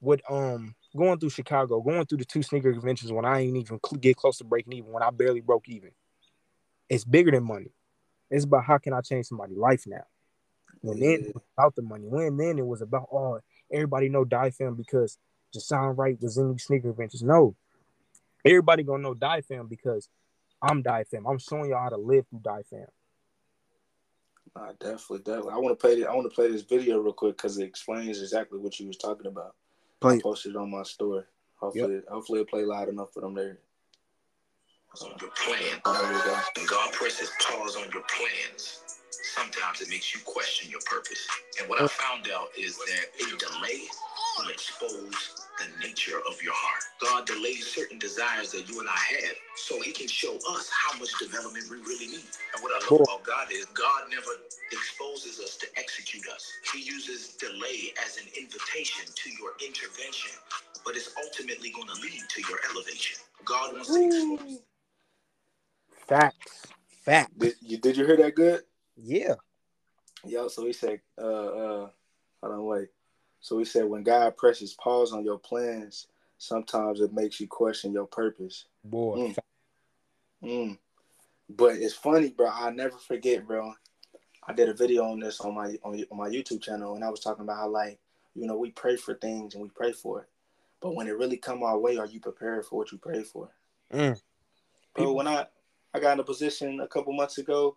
what 0.00 0.22
um 0.30 0.74
going 0.96 1.18
through 1.18 1.28
Chicago, 1.28 1.82
going 1.82 2.06
through 2.06 2.16
the 2.16 2.24
two 2.24 2.42
sneaker 2.42 2.72
conventions 2.72 3.12
when 3.12 3.26
I 3.26 3.40
ain't 3.40 3.56
even 3.58 3.78
get 4.00 4.16
close 4.16 4.38
to 4.38 4.44
breaking 4.44 4.72
even, 4.72 4.90
when 4.90 5.02
I 5.02 5.10
barely 5.10 5.42
broke 5.42 5.68
even. 5.68 5.90
It's 6.88 7.04
bigger 7.04 7.30
than 7.30 7.44
money. 7.44 7.72
It's 8.32 8.44
about 8.46 8.64
how 8.64 8.78
can 8.78 8.94
I 8.94 9.02
change 9.02 9.26
somebody's 9.26 9.58
life 9.58 9.84
now. 9.86 10.04
When 10.80 10.98
then 10.98 11.26
it 11.26 11.34
was 11.34 11.44
about 11.56 11.76
the 11.76 11.82
money. 11.82 12.06
When 12.06 12.36
then 12.38 12.58
it 12.58 12.66
was 12.66 12.80
about 12.80 13.08
oh 13.12 13.40
everybody 13.70 14.08
know 14.08 14.24
Die 14.24 14.50
Fam 14.50 14.74
because 14.74 15.18
Jahsan 15.54 15.96
Wright 15.96 16.20
was 16.20 16.38
in 16.38 16.52
these 16.52 16.64
sneaker 16.64 16.88
conventions. 16.88 17.22
No, 17.22 17.54
everybody 18.44 18.82
gonna 18.82 19.02
know 19.02 19.14
Die 19.14 19.42
Fam 19.42 19.68
because 19.68 20.08
I'm 20.62 20.82
Die 20.82 21.04
Fam. 21.04 21.26
I'm 21.26 21.38
showing 21.38 21.70
y'all 21.70 21.82
how 21.82 21.90
to 21.90 21.98
live 21.98 22.26
through 22.28 22.40
Die 22.42 22.62
Fam. 22.70 22.86
Uh, 24.56 24.72
definitely, 24.80 25.18
definitely. 25.18 25.52
I 25.52 25.58
want 25.58 25.78
to 25.78 25.80
play. 25.80 26.04
I 26.04 26.14
want 26.14 26.30
to 26.30 26.34
play 26.34 26.50
this 26.50 26.62
video 26.62 26.98
real 27.00 27.12
quick 27.12 27.36
because 27.36 27.58
it 27.58 27.64
explains 27.64 28.20
exactly 28.20 28.58
what 28.58 28.80
you 28.80 28.86
was 28.86 28.96
talking 28.96 29.26
about. 29.26 29.54
Play. 30.00 30.16
I 30.16 30.20
posted 30.20 30.54
it 30.54 30.58
on 30.58 30.70
my 30.70 30.82
story. 30.84 31.24
Hopefully, 31.56 31.94
yep. 31.94 32.08
hopefully 32.08 32.40
it 32.40 32.48
play 32.48 32.64
loud 32.64 32.88
enough 32.88 33.12
for 33.12 33.20
them 33.20 33.34
there. 33.34 33.58
On 35.00 35.08
your 35.20 35.30
plan. 35.30 35.80
Oh, 35.86 36.44
when 36.56 36.66
God 36.66 36.92
presses 36.92 37.30
pause 37.40 37.76
on 37.76 37.84
your 37.94 38.02
plans, 38.12 38.82
sometimes 39.34 39.80
it 39.80 39.88
makes 39.88 40.14
you 40.14 40.20
question 40.24 40.70
your 40.70 40.80
purpose. 40.84 41.26
And 41.58 41.68
what 41.68 41.80
I 41.80 41.86
found 41.88 42.28
out 42.34 42.48
is 42.58 42.76
that 42.76 43.06
a 43.20 43.36
delay 43.38 43.82
will 44.38 44.50
expose 44.50 45.34
the 45.58 45.66
nature 45.86 46.20
of 46.28 46.42
your 46.42 46.52
heart. 46.54 46.82
God 47.00 47.26
delays 47.26 47.66
certain 47.66 47.98
desires 47.98 48.52
that 48.52 48.68
you 48.68 48.80
and 48.80 48.88
I 48.88 48.98
have 49.22 49.36
so 49.56 49.80
he 49.80 49.92
can 49.92 50.08
show 50.08 50.36
us 50.36 50.70
how 50.70 50.98
much 50.98 51.10
development 51.18 51.64
we 51.70 51.78
really 51.78 52.08
need. 52.08 52.28
And 52.54 52.62
what 52.62 52.72
I 52.76 52.84
love 52.84 53.00
about 53.00 53.24
God 53.24 53.48
is 53.50 53.64
God 53.66 54.10
never 54.10 54.32
exposes 54.72 55.40
us 55.40 55.56
to 55.58 55.66
execute 55.78 56.28
us. 56.28 56.46
He 56.72 56.82
uses 56.82 57.30
delay 57.40 57.94
as 58.04 58.18
an 58.18 58.28
invitation 58.38 59.06
to 59.14 59.30
your 59.40 59.52
intervention, 59.64 60.32
but 60.84 60.96
it's 60.96 61.14
ultimately 61.24 61.70
going 61.70 61.88
to 61.88 61.94
lead 62.02 62.22
to 62.28 62.42
your 62.48 62.58
elevation. 62.70 63.18
God 63.44 63.74
wants 63.74 63.88
to 63.94 64.04
expose. 64.06 64.51
Facts. 66.12 66.66
Facts. 67.04 67.32
Did 67.38 67.54
you, 67.62 67.78
did 67.78 67.96
you 67.96 68.04
hear 68.04 68.18
that 68.18 68.34
good? 68.34 68.62
Yeah. 68.96 69.34
Yo, 70.26 70.48
so 70.48 70.66
he 70.66 70.74
said, 70.74 71.00
uh, 71.18 71.24
uh, 71.24 71.88
hold 72.42 72.52
on, 72.52 72.64
wait. 72.66 72.88
So 73.40 73.58
he 73.58 73.64
said, 73.64 73.86
when 73.86 74.02
God 74.02 74.36
presses 74.36 74.74
pause 74.74 75.12
on 75.12 75.24
your 75.24 75.38
plans, 75.38 76.08
sometimes 76.36 77.00
it 77.00 77.14
makes 77.14 77.40
you 77.40 77.48
question 77.48 77.92
your 77.92 78.06
purpose. 78.06 78.66
Boy. 78.84 79.16
Mm. 79.16 79.38
Mm. 80.44 80.78
But 81.48 81.76
it's 81.76 81.94
funny, 81.94 82.28
bro. 82.28 82.50
I 82.52 82.70
never 82.70 82.98
forget, 82.98 83.46
bro. 83.46 83.72
I 84.46 84.52
did 84.52 84.68
a 84.68 84.74
video 84.74 85.04
on 85.04 85.18
this 85.18 85.40
on 85.40 85.54
my 85.54 85.76
on, 85.82 86.04
on 86.10 86.18
my 86.18 86.28
YouTube 86.28 86.62
channel, 86.62 86.94
and 86.94 87.04
I 87.04 87.08
was 87.08 87.20
talking 87.20 87.44
about 87.44 87.56
how 87.56 87.68
like 87.68 87.98
you 88.34 88.46
know 88.46 88.56
we 88.56 88.70
pray 88.70 88.96
for 88.96 89.14
things 89.14 89.54
and 89.54 89.62
we 89.62 89.70
pray 89.70 89.92
for 89.92 90.20
it, 90.20 90.28
but 90.80 90.94
when 90.94 91.06
it 91.06 91.16
really 91.16 91.36
come 91.36 91.62
our 91.62 91.78
way, 91.78 91.96
are 91.96 92.06
you 92.06 92.20
prepared 92.20 92.66
for 92.66 92.76
what 92.76 92.90
you 92.90 92.98
pray 92.98 93.22
for? 93.22 93.50
Mm. 93.92 94.20
People, 94.96 95.14
when 95.14 95.28
I 95.28 95.46
I 95.94 96.00
got 96.00 96.14
in 96.14 96.20
a 96.20 96.24
position 96.24 96.80
a 96.80 96.88
couple 96.88 97.12
months 97.12 97.38
ago, 97.38 97.76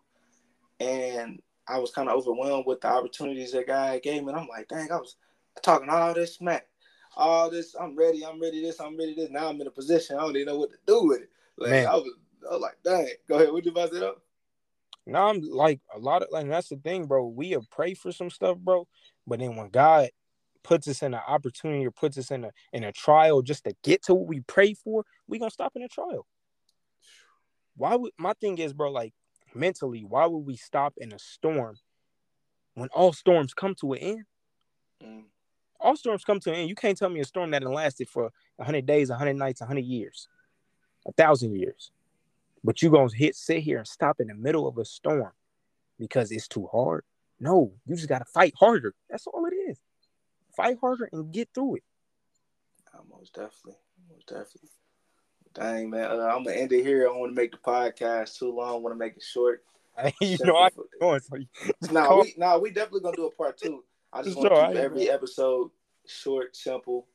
and 0.79 1.41
I 1.67 1.79
was 1.79 1.91
kind 1.91 2.09
of 2.09 2.15
overwhelmed 2.15 2.65
with 2.65 2.81
the 2.81 2.87
opportunities 2.87 3.51
that 3.51 3.67
God 3.67 4.01
gave 4.01 4.23
me, 4.23 4.29
and 4.29 4.39
I'm 4.39 4.47
like, 4.47 4.67
dang, 4.67 4.91
I 4.91 4.97
was 4.97 5.17
talking 5.61 5.89
all 5.89 6.13
this 6.13 6.35
smack, 6.35 6.67
all 7.15 7.49
this. 7.49 7.75
I'm 7.79 7.95
ready. 7.95 8.25
I'm 8.25 8.41
ready. 8.41 8.61
This. 8.61 8.79
I'm 8.79 8.97
ready. 8.97 9.15
This. 9.15 9.29
Now 9.29 9.49
I'm 9.49 9.59
in 9.61 9.67
a 9.67 9.71
position. 9.71 10.17
I 10.17 10.21
don't 10.21 10.35
even 10.35 10.47
know 10.47 10.59
what 10.59 10.71
to 10.71 10.77
do 10.85 11.07
with 11.07 11.21
it. 11.21 11.29
Like 11.57 11.71
Man. 11.71 11.87
I 11.87 11.95
was, 11.95 12.09
I 12.49 12.53
was 12.53 12.61
like, 12.61 12.77
dang. 12.83 13.09
Go 13.27 13.35
ahead. 13.35 13.51
What 13.51 13.65
you 13.65 13.71
about 13.71 13.91
to 13.91 13.99
say? 13.99 14.11
Now 15.07 15.29
I'm 15.29 15.41
like 15.41 15.79
a 15.93 15.99
lot 15.99 16.23
of 16.23 16.29
like 16.31 16.47
that's 16.47 16.69
the 16.69 16.77
thing, 16.77 17.05
bro. 17.05 17.27
We 17.27 17.51
have 17.51 17.69
prayed 17.69 17.97
for 17.97 18.11
some 18.11 18.29
stuff, 18.29 18.57
bro. 18.57 18.87
But 19.27 19.39
then 19.39 19.55
when 19.55 19.69
God 19.69 20.09
puts 20.63 20.87
us 20.87 21.03
in 21.03 21.13
an 21.13 21.21
opportunity 21.27 21.85
or 21.85 21.91
puts 21.91 22.17
us 22.17 22.31
in 22.31 22.43
a 22.45 22.51
in 22.73 22.83
a 22.83 22.91
trial 22.91 23.41
just 23.41 23.65
to 23.65 23.75
get 23.83 24.03
to 24.03 24.15
what 24.15 24.27
we 24.27 24.41
pray 24.41 24.73
for, 24.73 25.05
we 25.27 25.37
gonna 25.37 25.51
stop 25.51 25.73
in 25.75 25.83
a 25.83 25.87
trial. 25.87 26.25
Why 27.77 27.95
would 27.95 28.13
my 28.17 28.33
thing 28.33 28.57
is, 28.57 28.73
bro, 28.73 28.91
like 28.91 29.13
mentally, 29.53 30.03
why 30.03 30.25
would 30.25 30.45
we 30.45 30.55
stop 30.55 30.93
in 30.97 31.13
a 31.13 31.19
storm 31.19 31.77
when 32.73 32.89
all 32.89 33.13
storms 33.13 33.53
come 33.53 33.75
to 33.75 33.93
an 33.93 33.99
end? 33.99 34.25
Mm 35.03 35.23
all 35.85 35.95
storms 35.95 36.23
come 36.23 36.39
to 36.39 36.49
an 36.49 36.55
end. 36.55 36.69
You 36.69 36.75
can't 36.75 36.97
tell 36.97 37.09
me 37.09 37.19
a 37.19 37.25
storm 37.25 37.51
that 37.51 37.63
lasted 37.63 38.09
for 38.09 38.31
100 38.57 38.85
days, 38.85 39.09
100 39.09 39.35
nights, 39.35 39.61
100 39.61 39.85
years, 39.85 40.27
a 41.07 41.11
thousand 41.11 41.55
years. 41.55 41.91
But 42.63 42.81
you 42.81 42.89
gonna 42.89 43.13
hit 43.13 43.35
sit 43.35 43.59
here 43.59 43.77
and 43.77 43.87
stop 43.87 44.19
in 44.19 44.27
the 44.27 44.33
middle 44.33 44.67
of 44.67 44.77
a 44.77 44.85
storm 44.85 45.31
because 45.99 46.31
it's 46.31 46.47
too 46.47 46.67
hard. 46.71 47.03
No, 47.39 47.73
you 47.85 47.95
just 47.95 48.09
gotta 48.09 48.25
fight 48.25 48.53
harder. 48.57 48.93
That's 49.09 49.27
all 49.27 49.45
it 49.45 49.53
is. 49.53 49.77
Fight 50.55 50.77
harder 50.81 51.09
and 51.11 51.31
get 51.31 51.49
through 51.53 51.75
it. 51.75 51.83
most 53.09 53.35
definitely, 53.35 53.79
most 54.09 54.27
definitely. 54.27 54.69
Dang 55.55 55.89
man, 55.89 56.11
uh, 56.11 56.25
I'm 56.35 56.43
gonna 56.43 56.57
end 56.57 56.73
it 56.73 56.83
here. 56.83 57.03
I 57.03 57.05
don't 57.05 57.19
want 57.19 57.31
to 57.31 57.35
make 57.35 57.51
the 57.51 57.57
podcast 57.57 58.37
too 58.37 58.53
long. 58.53 58.69
I 58.69 58.77
want 58.77 58.93
to 58.93 58.99
make 58.99 59.15
it 59.15 59.23
short. 59.23 59.63
you 60.21 60.37
know, 60.43 60.57
I 60.57 60.69
going. 60.99 61.21
So 61.21 61.37
nah, 61.91 62.21
we 62.21 62.33
nah, 62.37 62.57
we 62.57 62.71
definitely 62.71 62.99
gonna 62.99 63.15
do 63.15 63.27
a 63.27 63.31
part 63.31 63.57
two. 63.57 63.83
I 64.11 64.21
just 64.21 64.35
want 64.35 64.53
to 64.53 64.67
keep 64.67 64.75
every 64.75 65.09
episode 65.09 65.71
short, 66.05 66.57
simple, 66.57 67.07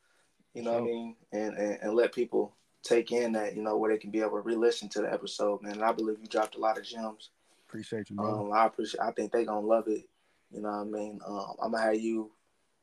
you 0.55 0.63
know 0.63 0.73
sure. 0.73 0.81
what 0.81 0.89
I 0.89 0.91
mean, 0.91 1.17
and, 1.33 1.55
and 1.57 1.79
and 1.83 1.95
let 1.95 2.15
people 2.15 2.57
take 2.83 3.13
in 3.13 3.33
that 3.33 3.55
you 3.55 3.63
know 3.63 3.77
where 3.77 3.93
they 3.93 3.99
can 3.99 4.11
be 4.11 4.21
able 4.21 4.33
to 4.33 4.41
re-listen 4.41 4.89
to 4.91 5.03
the 5.03 5.13
episode, 5.13 5.61
man. 5.61 5.73
And 5.73 5.85
I 5.85 5.93
believe 5.93 6.17
you 6.19 6.27
dropped 6.27 6.57
a 6.57 6.61
lot 6.61 6.79
of 6.79 6.85
gems. 6.85 7.29
Appreciate 7.69 8.09
you, 8.09 8.17
man. 8.17 8.27
Um, 8.27 8.53
I 8.55 8.65
appreciate. 8.65 9.03
I 9.03 9.11
think 9.11 9.33
they 9.33 9.45
gonna 9.45 9.67
love 9.67 9.87
it. 9.87 10.09
You 10.51 10.63
know 10.63 10.71
what 10.71 10.77
I 10.77 10.85
mean. 10.85 11.21
Um, 11.27 11.55
I'm 11.63 11.73
gonna 11.73 11.85
have 11.85 12.01
you 12.01 12.33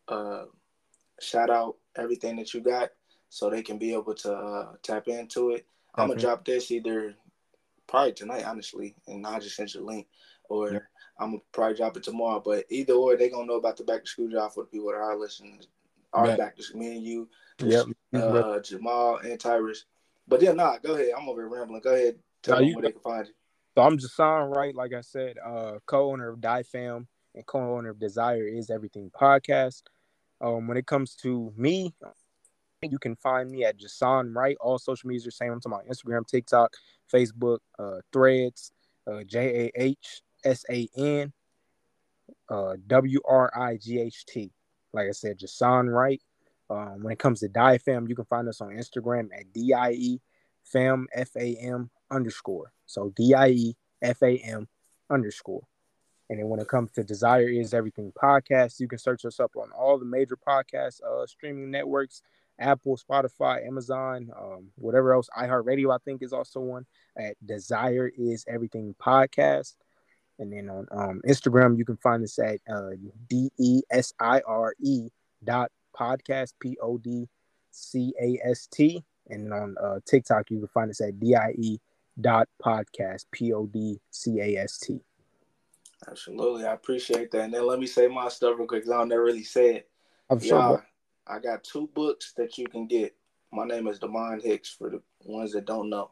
uh, 0.08 0.46
shout 1.20 1.50
out 1.50 1.78
everything 1.96 2.36
that 2.36 2.54
you 2.54 2.62
got 2.62 2.92
so 3.30 3.50
they 3.50 3.62
can 3.62 3.78
be 3.78 3.94
able 3.94 4.14
to 4.14 4.34
uh, 4.34 4.74
tap 4.84 5.08
into 5.08 5.52
it. 5.52 5.66
I'm 5.96 6.10
gonna 6.10 6.20
drop 6.20 6.46
this 6.46 6.70
either 6.72 7.16
probably 7.88 8.14
tonight, 8.14 8.46
honestly, 8.46 8.96
and 9.08 9.26
I'll 9.26 9.40
just 9.40 9.56
send 9.56 9.74
you 9.74 9.84
a 9.84 9.86
link, 9.86 10.08
or 10.50 10.74
yeah. 10.74 10.80
I'm 11.20 11.32
gonna 11.32 11.42
probably 11.52 11.78
drop 11.78 11.98
it 11.98 12.04
tomorrow. 12.04 12.42
But 12.44 12.66
either 12.70 12.94
or, 12.94 13.16
they 13.16 13.30
gonna 13.30 13.48
know 13.48 13.56
about 13.56 13.78
the 13.78 13.84
back 13.84 14.04
to 14.04 14.10
school 14.10 14.30
job 14.30 14.54
for 14.54 14.64
the 14.64 14.70
people 14.70 14.90
that 14.90 14.98
are 14.98 15.18
listening. 15.18 15.62
Are 16.14 16.38
back 16.38 16.56
to 16.56 16.78
me 16.78 16.96
and 16.96 17.04
you, 17.04 17.30
yep. 17.60 17.86
uh, 18.16 18.60
Jamal 18.62 19.18
and 19.18 19.40
Tyrus. 19.40 19.86
But 20.28 20.42
yeah, 20.42 20.54
nah, 20.54 20.78
go 20.78 20.96
ahead. 20.96 21.12
I'm 21.16 21.28
over 21.28 21.42
here 21.42 21.50
rambling. 21.50 21.82
Go 21.82 21.94
ahead. 21.94 22.18
Tell 22.42 22.60
no, 22.60 22.66
them 22.66 22.76
where 22.76 22.82
they 22.84 22.92
can 22.94 23.02
find 23.02 23.28
you. 23.28 23.34
So 23.76 23.84
I'm 23.84 23.98
Jahsan 23.98 24.56
Wright, 24.56 24.74
like 24.74 24.94
I 24.94 25.02
said, 25.02 25.36
uh, 25.46 25.74
co-owner 25.86 26.30
of 26.30 26.42
Die 26.42 26.64
Fam 26.64 27.08
and 27.36 27.46
co-owner 27.46 27.90
of 27.90 28.00
Desire 28.00 28.48
is 28.48 28.72
Everything 28.72 29.12
podcast. 29.12 29.84
Um, 30.42 30.68
when 30.68 30.78
it 30.78 30.88
comes 30.88 31.16
to 31.18 31.54
me, 31.56 31.94
you 32.82 33.00
can 33.00 33.16
find 33.16 33.50
me 33.50 33.66
at 33.66 33.78
Jahsan 33.80 34.36
Wright. 34.36 34.58
All 34.60 34.78
social 34.78 35.08
media 35.08 35.32
same. 35.32 35.52
I'm 35.52 35.60
talking 35.60 35.80
about 35.80 35.88
Instagram, 35.88 36.28
TikTok, 36.28 36.74
Facebook, 37.12 37.60
uh, 37.80 38.00
Threads, 38.14 38.72
uh, 39.08 39.24
J 39.24 39.72
A 39.76 39.82
H 39.82 40.22
S 40.44 40.64
A 40.70 40.88
N 40.96 41.34
uh, 42.50 42.74
W 42.88 43.20
R 43.28 43.52
I 43.56 43.78
G 43.78 44.00
H 44.00 44.26
T. 44.26 44.52
Like 44.94 45.08
I 45.08 45.12
said, 45.12 45.40
Jahsan 45.40 45.92
Wright. 45.92 46.22
Um, 46.70 47.02
when 47.02 47.14
it 47.14 47.20
comes 47.20 47.40
to 47.40 47.48
Die 47.48 47.78
Fam, 47.80 48.08
you 48.08 48.16
can 48.16 48.26
find 48.26 48.48
us 48.48 48.62
on 48.62 48.70
Instagram 48.70 49.30
at 49.38 49.52
D 49.54 49.74
I 49.74 49.92
E 49.92 50.22
Fam 50.64 51.08
F 51.14 51.36
A 51.36 51.56
M 51.56 51.90
underscore. 52.12 52.72
So 52.86 53.14
D 53.16 53.34
I 53.34 53.50
E 53.50 53.78
F 54.02 54.22
A 54.22 54.38
M 54.38 54.68
underscore. 55.10 55.64
And 56.30 56.40
then 56.40 56.50
when 56.50 56.60
it 56.60 56.68
comes 56.68 56.92
to 56.92 57.04
Desire 57.06 57.48
is 57.48 57.74
Everything 57.74 58.12
podcast, 58.22 58.82
you 58.82 58.88
can 58.90 59.00
search 59.00 59.24
us 59.24 59.40
up 59.40 59.52
on 59.56 59.72
all 59.72 59.98
the 59.98 60.06
major 60.06 60.38
podcast 60.38 61.02
uh, 61.02 61.26
streaming 61.26 61.72
networks 61.72 62.22
Apple, 62.60 62.98
Spotify, 62.98 63.66
Amazon, 63.66 64.32
um, 64.40 64.68
whatever 64.76 65.14
else. 65.14 65.30
iHeartRadio, 65.38 65.94
I 65.94 66.00
think, 66.04 66.22
is 66.22 66.34
also 66.34 66.60
one 66.60 66.86
at 67.18 67.36
Desire 67.46 68.12
is 68.18 68.46
Everything 68.48 68.96
podcast. 69.02 69.76
And 70.40 70.54
then 70.54 70.70
on 70.70 70.88
um, 70.92 71.22
Instagram, 71.28 71.78
you 71.78 71.86
can 71.86 71.98
find 71.98 72.24
us 72.24 72.38
at 72.40 72.60
uh, 72.72 72.92
D 73.28 73.50
E 73.58 73.82
S 73.90 74.14
I 74.20 74.42
R 74.48 74.74
E 74.80 75.10
dot 75.44 75.72
podcast, 75.98 76.54
P 76.60 76.78
O 76.82 76.98
D 76.98 77.28
C 77.72 78.14
A 78.22 78.40
S 78.48 78.68
T. 78.68 79.04
And 79.30 79.52
on 79.52 79.76
uh, 79.82 80.00
TikTok, 80.06 80.52
you 80.52 80.60
can 80.60 80.68
find 80.68 80.90
us 80.90 81.02
at 81.02 81.20
D 81.20 81.36
I 81.36 81.52
E 81.58 81.80
dot 82.20 82.48
podcast, 82.64 83.26
P 83.32 83.52
O 83.54 83.66
D 83.66 84.00
C 84.12 84.40
A 84.40 84.58
S 84.58 84.78
T. 84.78 85.00
Absolutely. 86.08 86.66
I 86.66 86.74
appreciate 86.74 87.32
that. 87.32 87.42
And 87.42 87.54
then 87.54 87.66
let 87.66 87.80
me 87.80 87.88
say 87.88 88.08
my 88.08 88.30
stuff 88.30 88.58
real 88.58 88.68
quick 88.68 88.82
because 88.84 88.92
I 88.92 89.00
don't 89.00 89.10
never 89.10 89.24
really 89.24 89.44
say 89.44 89.78
it. 89.78 89.90
I'm 90.30 90.40
sure. 90.40 90.86
I 91.30 91.40
got 91.40 91.64
two 91.64 91.90
books 91.94 92.34
that 92.38 92.58
you 92.58 92.68
can 92.68 92.88
get. 92.88 93.16
My 93.52 93.66
name 93.66 93.88
is 93.88 94.00
Demond 94.00 94.44
Hicks 94.44 94.70
for 94.70 94.90
the 94.90 95.02
ones 95.26 95.52
that 95.54 95.66
don't 95.66 95.90
know. 95.90 96.12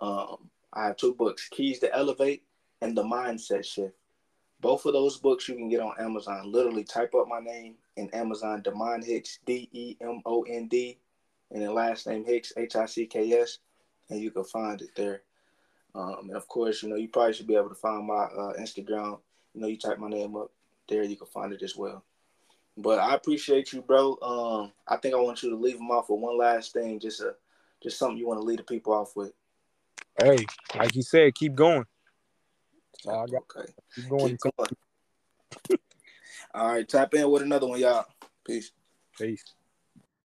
Um, 0.00 0.50
I 0.72 0.86
have 0.86 0.96
two 0.96 1.14
books, 1.14 1.48
Keys 1.48 1.78
to 1.80 1.94
Elevate 1.94 2.42
and 2.80 2.96
The 2.96 3.02
Mindset 3.02 3.64
Shift. 3.64 3.94
Both 4.60 4.84
of 4.84 4.92
those 4.92 5.16
books 5.16 5.48
you 5.48 5.54
can 5.54 5.68
get 5.68 5.80
on 5.80 5.94
Amazon. 5.98 6.52
Literally 6.52 6.84
type 6.84 7.14
up 7.14 7.26
my 7.28 7.40
name 7.40 7.76
in 7.96 8.10
Amazon, 8.10 8.62
Demond 8.62 9.04
Hicks, 9.04 9.38
D 9.46 9.68
E 9.72 9.96
M 10.02 10.20
O 10.26 10.42
N 10.42 10.68
D, 10.68 10.98
and 11.50 11.62
then 11.62 11.74
last 11.74 12.06
name 12.06 12.24
Hicks, 12.24 12.52
H 12.56 12.76
I 12.76 12.84
C 12.84 13.06
K 13.06 13.32
S, 13.32 13.58
and 14.10 14.20
you 14.20 14.30
can 14.30 14.44
find 14.44 14.82
it 14.82 14.90
there. 14.94 15.22
Um, 15.94 16.28
and 16.28 16.36
of 16.36 16.46
course, 16.48 16.82
you 16.82 16.90
know, 16.90 16.96
you 16.96 17.08
probably 17.08 17.32
should 17.32 17.46
be 17.46 17.56
able 17.56 17.70
to 17.70 17.74
find 17.74 18.06
my 18.06 18.24
uh, 18.24 18.52
Instagram. 18.60 19.18
You 19.54 19.62
know, 19.62 19.66
you 19.68 19.78
type 19.78 19.98
my 19.98 20.08
name 20.08 20.36
up, 20.36 20.52
there 20.88 21.02
you 21.02 21.16
can 21.16 21.26
find 21.26 21.52
it 21.52 21.62
as 21.62 21.76
well. 21.76 22.04
But 22.80 22.98
I 22.98 23.14
appreciate 23.14 23.72
you, 23.72 23.82
bro. 23.82 24.18
Um, 24.22 24.72
I 24.88 24.96
think 24.96 25.14
I 25.14 25.18
want 25.18 25.42
you 25.42 25.50
to 25.50 25.56
leave 25.56 25.76
them 25.76 25.90
off 25.90 26.08
with 26.08 26.20
one 26.20 26.38
last 26.38 26.72
thing, 26.72 26.98
just 26.98 27.20
a 27.20 27.34
just 27.82 27.98
something 27.98 28.18
you 28.18 28.26
want 28.26 28.40
to 28.40 28.44
lead 28.44 28.58
the 28.58 28.64
people 28.64 28.92
off 28.92 29.16
with. 29.16 29.32
Hey, 30.18 30.44
like 30.76 30.94
you 30.94 31.02
said, 31.02 31.34
keep 31.34 31.54
going. 31.54 31.84
all 33.06 33.24
I 33.24 33.26
got. 33.26 33.42
Okay. 33.56 33.72
Keep 33.94 34.08
going. 34.08 34.28
Keep 34.28 34.38
going. 34.56 34.70
all 36.54 36.68
right, 36.68 36.88
tap 36.88 37.14
in 37.14 37.30
with 37.30 37.42
another 37.42 37.66
one, 37.66 37.80
y'all. 37.80 38.06
Peace. 38.44 38.72
Peace. 39.18 39.44